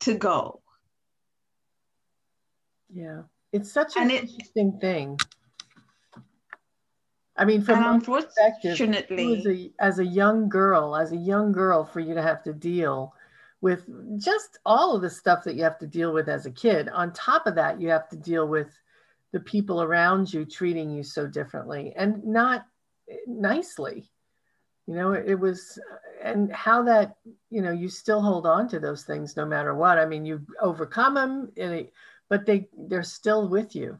To 0.00 0.14
go. 0.14 0.60
Yeah. 2.92 3.22
It's 3.52 3.72
such 3.72 3.96
an 3.96 4.10
it, 4.10 4.24
interesting 4.24 4.78
thing. 4.80 5.20
I 7.38 7.44
mean, 7.44 7.62
from 7.62 7.80
my 7.80 7.98
perspective, 7.98 8.76
as 8.80 9.46
a, 9.46 9.70
as 9.78 9.98
a 9.98 10.04
young 10.04 10.48
girl, 10.48 10.96
as 10.96 11.12
a 11.12 11.16
young 11.16 11.52
girl, 11.52 11.84
for 11.84 12.00
you 12.00 12.14
to 12.14 12.22
have 12.22 12.42
to 12.44 12.52
deal 12.52 13.14
with 13.60 13.84
just 14.18 14.58
all 14.64 14.94
of 14.94 15.02
the 15.02 15.10
stuff 15.10 15.44
that 15.44 15.54
you 15.54 15.62
have 15.64 15.78
to 15.78 15.86
deal 15.86 16.12
with 16.12 16.28
as 16.28 16.46
a 16.46 16.50
kid. 16.50 16.88
On 16.88 17.12
top 17.12 17.46
of 17.46 17.54
that, 17.56 17.80
you 17.80 17.88
have 17.90 18.08
to 18.10 18.16
deal 18.16 18.46
with 18.46 18.68
the 19.32 19.40
people 19.40 19.82
around 19.82 20.32
you 20.32 20.44
treating 20.44 20.90
you 20.90 21.02
so 21.02 21.26
differently 21.26 21.92
and 21.96 22.24
not 22.24 22.66
nicely. 23.26 24.10
You 24.86 24.94
know, 24.94 25.12
it, 25.12 25.30
it 25.30 25.34
was, 25.34 25.78
and 26.22 26.52
how 26.52 26.84
that, 26.84 27.16
you 27.50 27.60
know, 27.60 27.72
you 27.72 27.88
still 27.88 28.22
hold 28.22 28.46
on 28.46 28.68
to 28.68 28.78
those 28.78 29.04
things 29.04 29.36
no 29.36 29.44
matter 29.44 29.74
what. 29.74 29.98
I 29.98 30.06
mean, 30.06 30.24
you 30.24 30.46
overcome 30.60 31.14
them, 31.14 31.52
it, 31.56 31.92
but 32.28 32.46
they 32.46 32.68
they're 32.76 33.02
still 33.02 33.48
with 33.48 33.74
you 33.74 33.98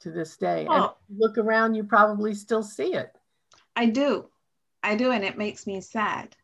to 0.00 0.10
this 0.10 0.36
day. 0.36 0.66
Oh. 0.68 0.96
Look 1.16 1.38
around, 1.38 1.74
you 1.74 1.84
probably 1.84 2.34
still 2.34 2.62
see 2.62 2.94
it. 2.94 3.14
I 3.74 3.86
do. 3.86 4.28
I 4.82 4.94
do. 4.96 5.10
And 5.10 5.24
it 5.24 5.38
makes 5.38 5.66
me 5.66 5.80
sad. 5.80 6.36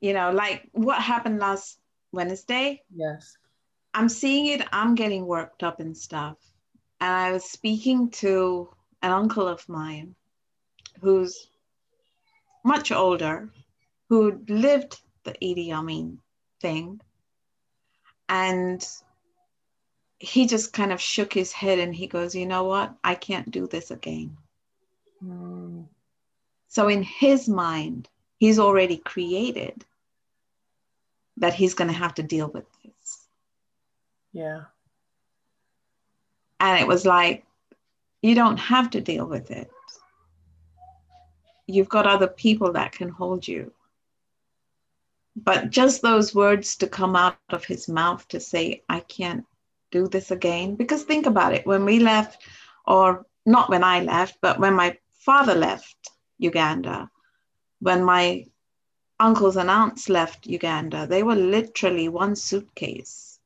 You 0.00 0.12
know, 0.12 0.30
like 0.30 0.68
what 0.72 1.00
happened 1.00 1.38
last 1.38 1.78
Wednesday? 2.12 2.82
Yes. 2.94 3.36
I'm 3.94 4.08
seeing 4.08 4.46
it, 4.46 4.66
I'm 4.72 4.94
getting 4.94 5.26
worked 5.26 5.62
up 5.62 5.80
and 5.80 5.96
stuff. 5.96 6.36
And 7.00 7.10
I 7.10 7.32
was 7.32 7.44
speaking 7.44 8.10
to 8.10 8.68
an 9.02 9.10
uncle 9.10 9.48
of 9.48 9.66
mine 9.68 10.14
who's 11.00 11.48
much 12.64 12.92
older, 12.92 13.48
who 14.08 14.40
lived 14.48 15.00
the 15.24 15.32
Idi 15.42 15.72
Amin 15.72 16.18
thing. 16.60 17.00
And 18.28 18.86
he 20.18 20.46
just 20.46 20.72
kind 20.72 20.92
of 20.92 21.00
shook 21.00 21.32
his 21.32 21.52
head 21.52 21.78
and 21.78 21.94
he 21.94 22.06
goes, 22.06 22.34
You 22.34 22.46
know 22.46 22.64
what? 22.64 22.94
I 23.04 23.14
can't 23.14 23.50
do 23.50 23.66
this 23.66 23.90
again. 23.90 24.36
Mm. 25.24 25.86
So, 26.68 26.88
in 26.88 27.02
his 27.02 27.48
mind, 27.48 28.08
he's 28.38 28.58
already 28.58 28.98
created 28.98 29.84
that 31.38 31.54
he's 31.54 31.74
going 31.74 31.88
to 31.88 31.96
have 31.96 32.14
to 32.14 32.22
deal 32.22 32.48
with 32.48 32.64
this. 32.82 33.28
Yeah. 34.32 34.62
And 36.60 36.80
it 36.80 36.86
was 36.86 37.04
like, 37.04 37.44
you 38.22 38.34
don't 38.34 38.56
have 38.56 38.90
to 38.90 39.00
deal 39.00 39.26
with 39.26 39.50
it. 39.50 39.70
You've 41.66 41.88
got 41.88 42.06
other 42.06 42.26
people 42.26 42.72
that 42.72 42.92
can 42.92 43.08
hold 43.08 43.46
you. 43.46 43.72
But 45.36 45.68
just 45.68 46.00
those 46.00 46.34
words 46.34 46.76
to 46.76 46.86
come 46.86 47.14
out 47.14 47.36
of 47.50 47.64
his 47.64 47.88
mouth 47.88 48.26
to 48.28 48.40
say, 48.40 48.82
I 48.88 49.00
can't 49.00 49.44
do 49.90 50.08
this 50.08 50.30
again. 50.30 50.76
Because 50.76 51.04
think 51.04 51.26
about 51.26 51.54
it 51.54 51.66
when 51.66 51.84
we 51.84 51.98
left, 51.98 52.42
or 52.86 53.26
not 53.44 53.70
when 53.70 53.84
I 53.84 54.00
left, 54.00 54.38
but 54.40 54.58
when 54.58 54.74
my 54.74 54.98
father 55.20 55.54
left 55.54 56.10
Uganda, 56.38 57.10
when 57.80 58.04
my 58.04 58.44
uncles 59.18 59.56
and 59.56 59.70
aunts 59.70 60.08
left 60.08 60.46
Uganda, 60.46 61.06
they 61.06 61.22
were 61.22 61.34
literally 61.34 62.08
one 62.08 62.36
suitcase. 62.36 63.38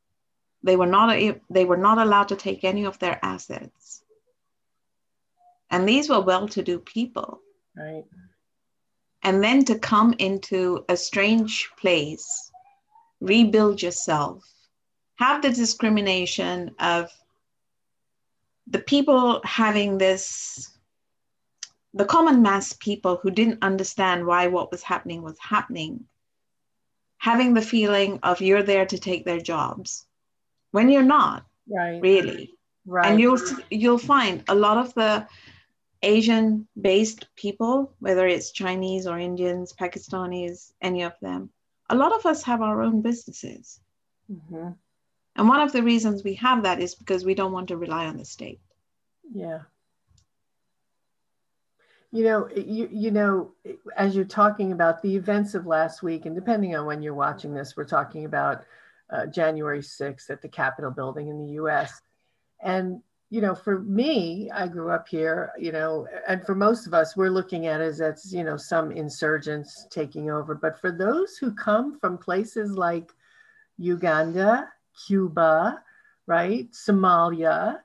They 0.63 0.77
were 0.77 0.87
not 0.87 1.17
they 1.49 1.65
were 1.65 1.77
not 1.77 1.99
allowed 1.99 2.29
to 2.29 2.37
take 2.37 2.65
any 2.65 2.85
of 2.85 2.99
their 2.99 3.19
assets. 3.23 4.03
And 5.71 5.89
these 5.89 6.09
were 6.09 6.21
well-to-do 6.21 6.81
people. 6.81 7.41
Right. 7.77 8.05
And 9.23 9.43
then 9.43 9.65
to 9.67 9.79
come 9.79 10.15
into 10.19 10.85
a 10.89 10.97
strange 10.97 11.71
place, 11.79 12.51
rebuild 13.21 13.81
yourself, 13.81 14.43
have 15.21 15.43
the 15.43 15.51
discrimination 15.51 16.75
of 16.81 17.11
the 18.67 18.81
people 18.81 19.41
having 19.45 19.99
this, 19.99 20.71
the 21.95 22.05
common 22.05 22.43
mass 22.43 22.73
people 22.73 23.21
who 23.23 23.31
didn't 23.31 23.63
understand 23.63 24.27
why 24.27 24.49
what 24.49 24.71
was 24.71 24.83
happening 24.83 25.23
was 25.23 25.39
happening, 25.39 26.07
having 27.19 27.55
the 27.55 27.63
feeling 27.63 28.19
of 28.23 28.41
you're 28.41 28.63
there 28.63 28.87
to 28.87 28.99
take 28.99 29.25
their 29.25 29.41
jobs 29.41 30.07
when 30.73 30.89
you're 30.89 31.03
not 31.03 31.45
right. 31.69 32.01
really. 32.01 32.57
Right. 32.87 33.07
and 33.07 33.21
you'll 33.21 33.39
you'll 33.71 33.99
find 33.99 34.43
a 34.49 34.55
lot 34.55 34.79
of 34.79 34.95
the 34.95 35.29
asian 36.03 36.67
based 36.81 37.29
people 37.37 37.93
whether 37.99 38.27
it's 38.27 38.53
chinese 38.53 39.07
or 39.07 39.19
indians 39.19 39.75
pakistanis 39.79 40.73
any 40.81 41.03
of 41.03 41.13
them 41.21 41.51
a 41.91 41.95
lot 41.95 42.13
of 42.13 42.25
us 42.25 42.45
have 42.45 42.63
our 42.63 42.83
own 42.83 43.03
businesses. 43.03 43.81
Mm-hmm. 44.33 44.71
And 45.41 45.49
one 45.49 45.63
of 45.63 45.73
the 45.73 45.83
reasons 45.83 46.23
we 46.23 46.35
have 46.35 46.65
that 46.65 46.83
is 46.83 46.95
because 46.95 47.25
we 47.25 47.35
don't 47.35 47.51
want 47.51 47.69
to 47.69 47.79
rely 47.79 48.05
on 48.05 48.19
the 48.19 48.27
state. 48.27 48.61
Yeah. 49.33 49.61
You 52.13 52.25
know, 52.25 52.49
you, 52.55 52.91
you 52.93 53.11
know, 53.11 53.53
as 53.97 54.15
you're 54.15 54.27
talking 54.27 54.73
about 54.73 55.01
the 55.01 55.17
events 55.17 55.55
of 55.55 55.65
last 55.65 56.03
week, 56.03 56.27
and 56.27 56.35
depending 56.35 56.77
on 56.77 56.85
when 56.85 57.03
you're 57.03 57.15
watching 57.15 57.55
this, 57.55 57.75
we're 57.75 57.87
talking 57.87 58.27
about 58.27 58.65
uh, 59.09 59.25
January 59.29 59.79
6th 59.79 60.29
at 60.29 60.43
the 60.43 60.49
Capitol 60.49 60.91
building 60.91 61.29
in 61.29 61.39
the 61.39 61.53
US. 61.53 62.03
And, 62.63 63.01
you 63.31 63.41
know, 63.41 63.55
for 63.55 63.81
me, 63.81 64.51
I 64.53 64.69
grew 64.69 64.91
up 64.91 65.09
here, 65.09 65.53
you 65.59 65.73
know, 65.73 66.07
and 66.29 66.45
for 66.45 66.55
most 66.55 66.87
of 66.87 66.93
us, 66.93 67.17
we're 67.17 67.31
looking 67.31 67.67
at 67.67 67.81
it 67.81 67.85
as 67.85 67.97
that's, 67.97 68.31
you 68.31 68.45
know, 68.45 68.59
some 68.59 68.93
insurgents 68.93 69.87
taking 69.89 70.31
over. 70.31 70.55
But 70.55 70.79
for 70.79 70.93
those 70.93 71.39
who 71.39 71.55
come 71.55 71.99
from 71.99 72.19
places 72.19 72.73
like 72.73 73.11
Uganda, 73.79 74.69
Cuba, 75.07 75.83
right? 76.27 76.71
Somalia. 76.73 77.81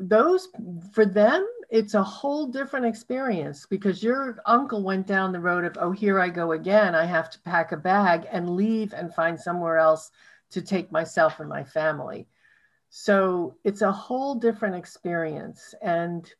Those, 0.00 0.48
for 0.92 1.06
them, 1.06 1.46
it's 1.70 1.94
a 1.94 2.02
whole 2.02 2.46
different 2.46 2.86
experience 2.86 3.66
because 3.66 4.02
your 4.02 4.38
uncle 4.46 4.82
went 4.82 5.06
down 5.06 5.32
the 5.32 5.40
road 5.40 5.64
of, 5.64 5.76
oh, 5.80 5.92
here 5.92 6.20
I 6.20 6.28
go 6.28 6.52
again. 6.52 6.94
I 6.94 7.04
have 7.04 7.30
to 7.30 7.40
pack 7.40 7.72
a 7.72 7.76
bag 7.76 8.26
and 8.30 8.56
leave 8.56 8.92
and 8.92 9.14
find 9.14 9.38
somewhere 9.38 9.78
else 9.78 10.10
to 10.50 10.62
take 10.62 10.92
myself 10.92 11.40
and 11.40 11.48
my 11.48 11.64
family. 11.64 12.26
So 12.90 13.56
it's 13.64 13.82
a 13.82 13.90
whole 13.90 14.36
different 14.36 14.76
experience. 14.76 15.74
And 15.82 16.32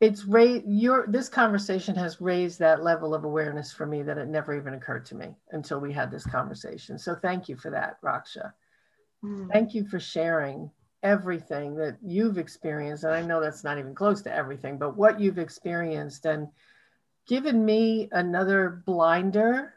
it's 0.00 0.24
raised 0.24 0.64
your 0.66 1.06
this 1.06 1.28
conversation 1.28 1.94
has 1.94 2.22
raised 2.22 2.58
that 2.58 2.82
level 2.82 3.14
of 3.14 3.24
awareness 3.24 3.70
for 3.70 3.84
me 3.84 4.02
that 4.02 4.16
it 4.16 4.28
never 4.28 4.56
even 4.56 4.72
occurred 4.72 5.04
to 5.06 5.14
me 5.14 5.36
until 5.50 5.78
we 5.78 5.92
had 5.92 6.10
this 6.10 6.24
conversation. 6.24 6.98
So 6.98 7.14
thank 7.14 7.48
you 7.50 7.56
for 7.56 7.70
that, 7.70 8.00
Raksha. 8.00 8.52
Mm. 9.24 9.50
Thank 9.52 9.74
you 9.74 9.84
for 9.86 10.00
sharing 10.00 10.70
everything 11.02 11.74
that 11.76 11.96
you've 12.02 12.38
experienced. 12.38 13.04
And 13.04 13.14
I 13.14 13.22
know 13.22 13.40
that's 13.40 13.64
not 13.64 13.78
even 13.78 13.94
close 13.94 14.22
to 14.22 14.34
everything, 14.34 14.78
but 14.78 14.96
what 14.96 15.20
you've 15.20 15.38
experienced 15.38 16.26
and 16.26 16.48
given 17.26 17.64
me 17.64 18.08
another 18.12 18.82
blinder 18.86 19.74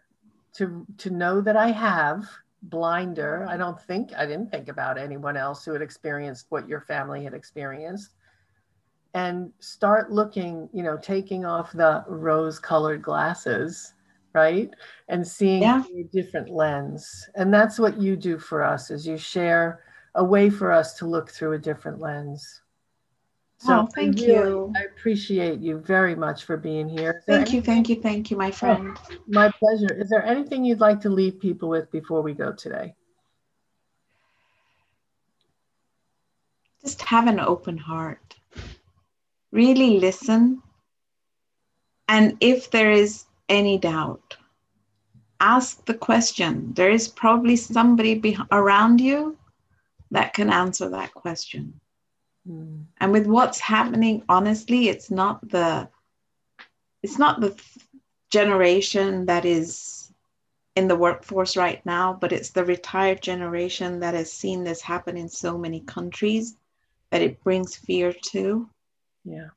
to, 0.56 0.86
to 0.98 1.10
know 1.10 1.42
that 1.42 1.56
I 1.56 1.72
have 1.72 2.26
blinder. 2.64 3.46
I 3.50 3.58
don't 3.58 3.80
think, 3.80 4.12
I 4.18 4.26
didn't 4.26 4.52
think 4.52 4.70
about 4.70 4.98
anyone 4.98 5.38
else 5.38 5.66
who 5.66 5.74
had 5.74 5.82
experienced 5.82 6.48
what 6.50 6.68
your 6.68 6.82
family 6.82 7.24
had 7.24 7.34
experienced. 7.34 8.16
And 9.14 9.52
start 9.60 10.12
looking, 10.12 10.70
you 10.74 10.82
know, 10.82 10.98
taking 10.98 11.46
off 11.46 11.72
the 11.72 12.04
rose 12.08 12.60
colored 12.60 13.02
glasses 13.02 13.94
right? 14.34 14.70
And 15.08 15.28
seeing 15.28 15.62
yeah. 15.62 15.84
a 15.96 16.04
different 16.04 16.50
lens. 16.50 17.30
And 17.36 17.54
that's 17.54 17.80
what 17.80 18.00
you 18.02 18.16
do 18.16 18.38
for 18.38 18.64
us 18.64 18.92
is 18.92 19.08
you 19.08 19.18
share 19.18 19.82
a 20.16 20.24
way 20.24 20.50
for 20.50 20.72
us 20.72 20.94
to 20.96 21.06
look 21.06 21.30
through 21.30 21.54
a 21.54 21.60
different 21.60 22.00
lens. 22.00 22.62
So 23.58 23.82
oh, 23.82 23.90
thank 23.96 24.20
I 24.20 24.26
really, 24.26 24.34
you. 24.34 24.74
i 24.76 24.84
appreciate 24.84 25.60
you 25.62 25.78
very 25.78 26.16
much 26.16 26.44
for 26.44 26.58
being 26.58 26.90
here. 26.90 27.24
Thank 27.26 27.42
anything? 27.42 27.56
you 27.56 27.62
thank 27.62 27.90
you 27.90 27.96
thank 28.02 28.32
you 28.32 28.36
my 28.36 28.50
oh, 28.50 28.52
friend. 28.52 28.98
oh, 29.00 29.16
my 29.28 29.50
pleasure. 29.58 29.94
Is 29.94 30.10
there 30.10 30.26
anything 30.26 30.66
you'd 30.66 30.82
like 30.82 31.00
to 31.02 31.10
leave 31.10 31.40
people 31.40 31.70
with 31.70 31.90
before 31.90 32.22
we 32.22 32.34
go 32.34 32.52
today? 32.52 32.94
Just 36.82 37.02
have 37.04 37.28
an 37.28 37.40
open 37.40 37.78
heart. 37.78 38.36
Really 39.52 40.00
listen. 40.00 40.62
And 42.10 42.36
if 42.42 42.70
there 42.70 42.92
is 42.92 43.26
any 43.50 43.78
doubt, 43.78 44.38
ask 45.40 45.86
the 45.86 45.94
question. 45.94 46.74
There 46.74 46.92
is 46.92 47.08
probably 47.08 47.56
somebody 47.56 48.16
be- 48.16 48.38
around 48.52 49.02
you 49.02 49.38
that 50.12 50.34
can 50.34 50.50
answer 50.50 50.90
that 50.90 51.14
question. 51.14 51.80
Mm. 52.48 52.86
And 53.00 53.12
with 53.12 53.28
what's 53.28 53.60
happening, 53.60 54.24
honestly, 54.30 54.90
it's 54.90 55.12
not 55.12 55.48
the 55.50 55.90
it's 57.02 57.20
not 57.20 57.42
the 57.42 57.60
generation 58.32 59.26
that 59.26 59.44
is 59.44 60.12
in 60.76 60.88
the 60.88 60.96
workforce 60.96 61.58
right 61.58 61.86
now, 61.86 62.14
but 62.14 62.32
it's 62.32 62.52
the 62.52 62.64
retired 62.64 63.22
generation 63.22 64.00
that 64.00 64.14
has 64.14 64.32
seen 64.32 64.64
this 64.64 64.82
happen 64.82 65.18
in 65.18 65.28
so 65.28 65.58
many 65.58 65.82
countries 65.82 66.56
that 67.12 67.22
it 67.22 67.44
brings 67.44 67.76
fear 67.76 68.14
to. 68.32 68.70
Yeah. 69.26 69.50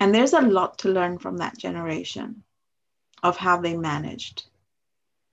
And 0.00 0.14
there's 0.14 0.32
a 0.32 0.40
lot 0.40 0.78
to 0.78 0.88
learn 0.88 1.18
from 1.18 1.36
that 1.38 1.58
generation 1.58 2.42
of 3.22 3.36
how 3.36 3.60
they 3.60 3.76
managed. 3.76 4.44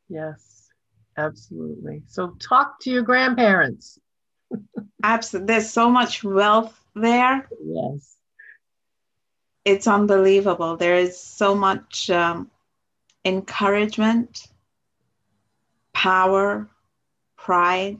Yes, 0.10 0.70
absolutely. 1.18 2.04
So 2.08 2.36
talk 2.40 2.80
to 2.82 2.92
your 2.92 3.04
grandparents. 3.04 4.00
absolutely. 5.04 5.48
There's 5.48 5.70
so 5.70 5.90
much 5.90 6.24
wealth 6.24 6.80
there. 6.96 7.48
Yes. 7.64 8.16
It's 9.66 9.88
unbelievable. 9.88 10.78
There 10.78 10.96
is 10.96 11.20
so 11.20 11.54
much 11.54 12.10
um, 12.10 12.50
encouragement, 13.26 14.48
power, 15.94 16.70
pride 17.38 17.98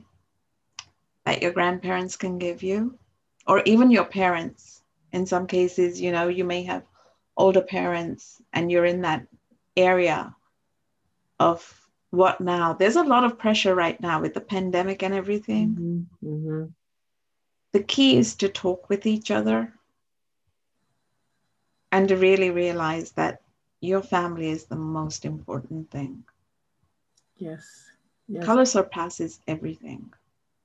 that 1.24 1.42
your 1.42 1.52
grandparents 1.52 2.16
can 2.16 2.38
give 2.38 2.62
you, 2.62 2.98
or 3.46 3.62
even 3.64 3.90
your 3.90 4.04
parents. 4.04 4.82
In 5.12 5.26
some 5.26 5.46
cases, 5.46 6.00
you 6.00 6.12
know, 6.12 6.28
you 6.28 6.44
may 6.44 6.62
have 6.64 6.84
older 7.36 7.62
parents 7.62 8.40
and 8.52 8.70
you're 8.70 8.84
in 8.84 9.02
that 9.02 9.26
area 9.82 10.34
of 11.38 11.88
what 12.10 12.40
now? 12.40 12.72
There's 12.72 12.96
a 12.96 13.02
lot 13.02 13.24
of 13.24 13.38
pressure 13.38 13.74
right 13.74 14.00
now 14.00 14.20
with 14.20 14.34
the 14.34 14.40
pandemic 14.40 15.02
and 15.02 15.14
everything. 15.14 16.06
Mm-hmm. 16.22 16.28
Mm-hmm. 16.28 16.64
The 17.72 17.82
key 17.82 18.16
is 18.16 18.34
to 18.36 18.48
talk 18.48 18.88
with 18.88 19.06
each 19.06 19.30
other 19.30 19.72
and 21.92 22.08
to 22.08 22.16
really 22.16 22.50
realize 22.50 23.12
that 23.12 23.42
your 23.80 24.02
family 24.02 24.50
is 24.50 24.64
the 24.64 24.76
most 24.76 25.24
important 25.24 25.90
thing. 25.90 26.24
Yes. 27.36 27.66
yes. 28.28 28.44
Color 28.44 28.64
surpasses 28.64 29.40
everything. 29.46 30.12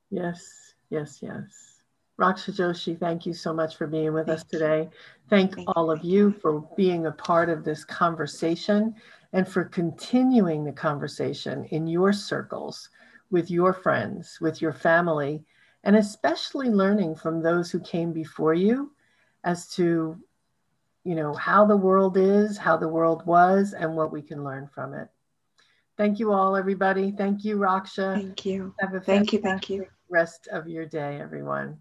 Yes, 0.10 0.74
yes, 0.90 1.20
yes. 1.22 1.75
Raksha 2.20 2.56
Joshi, 2.56 2.98
thank 2.98 3.26
you 3.26 3.34
so 3.34 3.54
much 3.54 3.76
for 3.76 3.88
being 3.88 4.14
with 4.14 4.28
thank 4.28 4.40
us 4.40 4.46
today. 4.46 4.90
Thank, 5.30 5.56
thank 5.56 5.70
all 5.76 5.88
you. 5.88 5.92
of 5.92 6.04
you 6.04 6.32
for 6.32 6.62
being 6.78 7.08
a 7.08 7.12
part 7.12 7.50
of 7.50 7.64
this 7.66 7.84
conversation 7.84 8.96
and 9.34 9.46
for 9.46 9.66
continuing 9.66 10.64
the 10.64 10.72
conversation 10.72 11.66
in 11.66 11.88
your 11.88 12.14
circles, 12.14 12.90
with 13.32 13.52
your 13.52 13.74
friends, 13.74 14.38
with 14.40 14.62
your 14.62 14.72
family, 14.72 15.44
and 15.84 15.98
especially 15.98 16.70
learning 16.70 17.16
from 17.16 17.42
those 17.42 17.70
who 17.70 17.80
came 17.82 18.14
before 18.14 18.54
you 18.54 18.92
as 19.44 19.68
to 19.76 20.18
you 21.04 21.14
know 21.14 21.34
how 21.34 21.66
the 21.66 21.78
world 21.78 22.18
is 22.18 22.58
how 22.58 22.76
the 22.76 22.88
world 22.88 23.24
was 23.28 23.74
and 23.74 23.96
what 23.96 24.12
we 24.12 24.22
can 24.22 24.44
learn 24.44 24.68
from 24.74 24.94
it. 24.94 25.10
Thank 25.98 26.18
you 26.18 26.32
all 26.32 26.56
everybody. 26.56 27.12
Thank 27.12 27.44
you 27.44 27.58
raksha. 27.58 28.16
Thank 28.16 28.46
you. 28.46 28.74
Have 28.80 28.94
a 28.94 29.02
thank 29.02 29.34
you 29.34 29.40
thank 29.40 29.70
you. 29.70 29.86
rest 30.10 30.48
of 30.48 30.68
your 30.68 30.86
day 30.86 31.20
everyone 31.22 31.78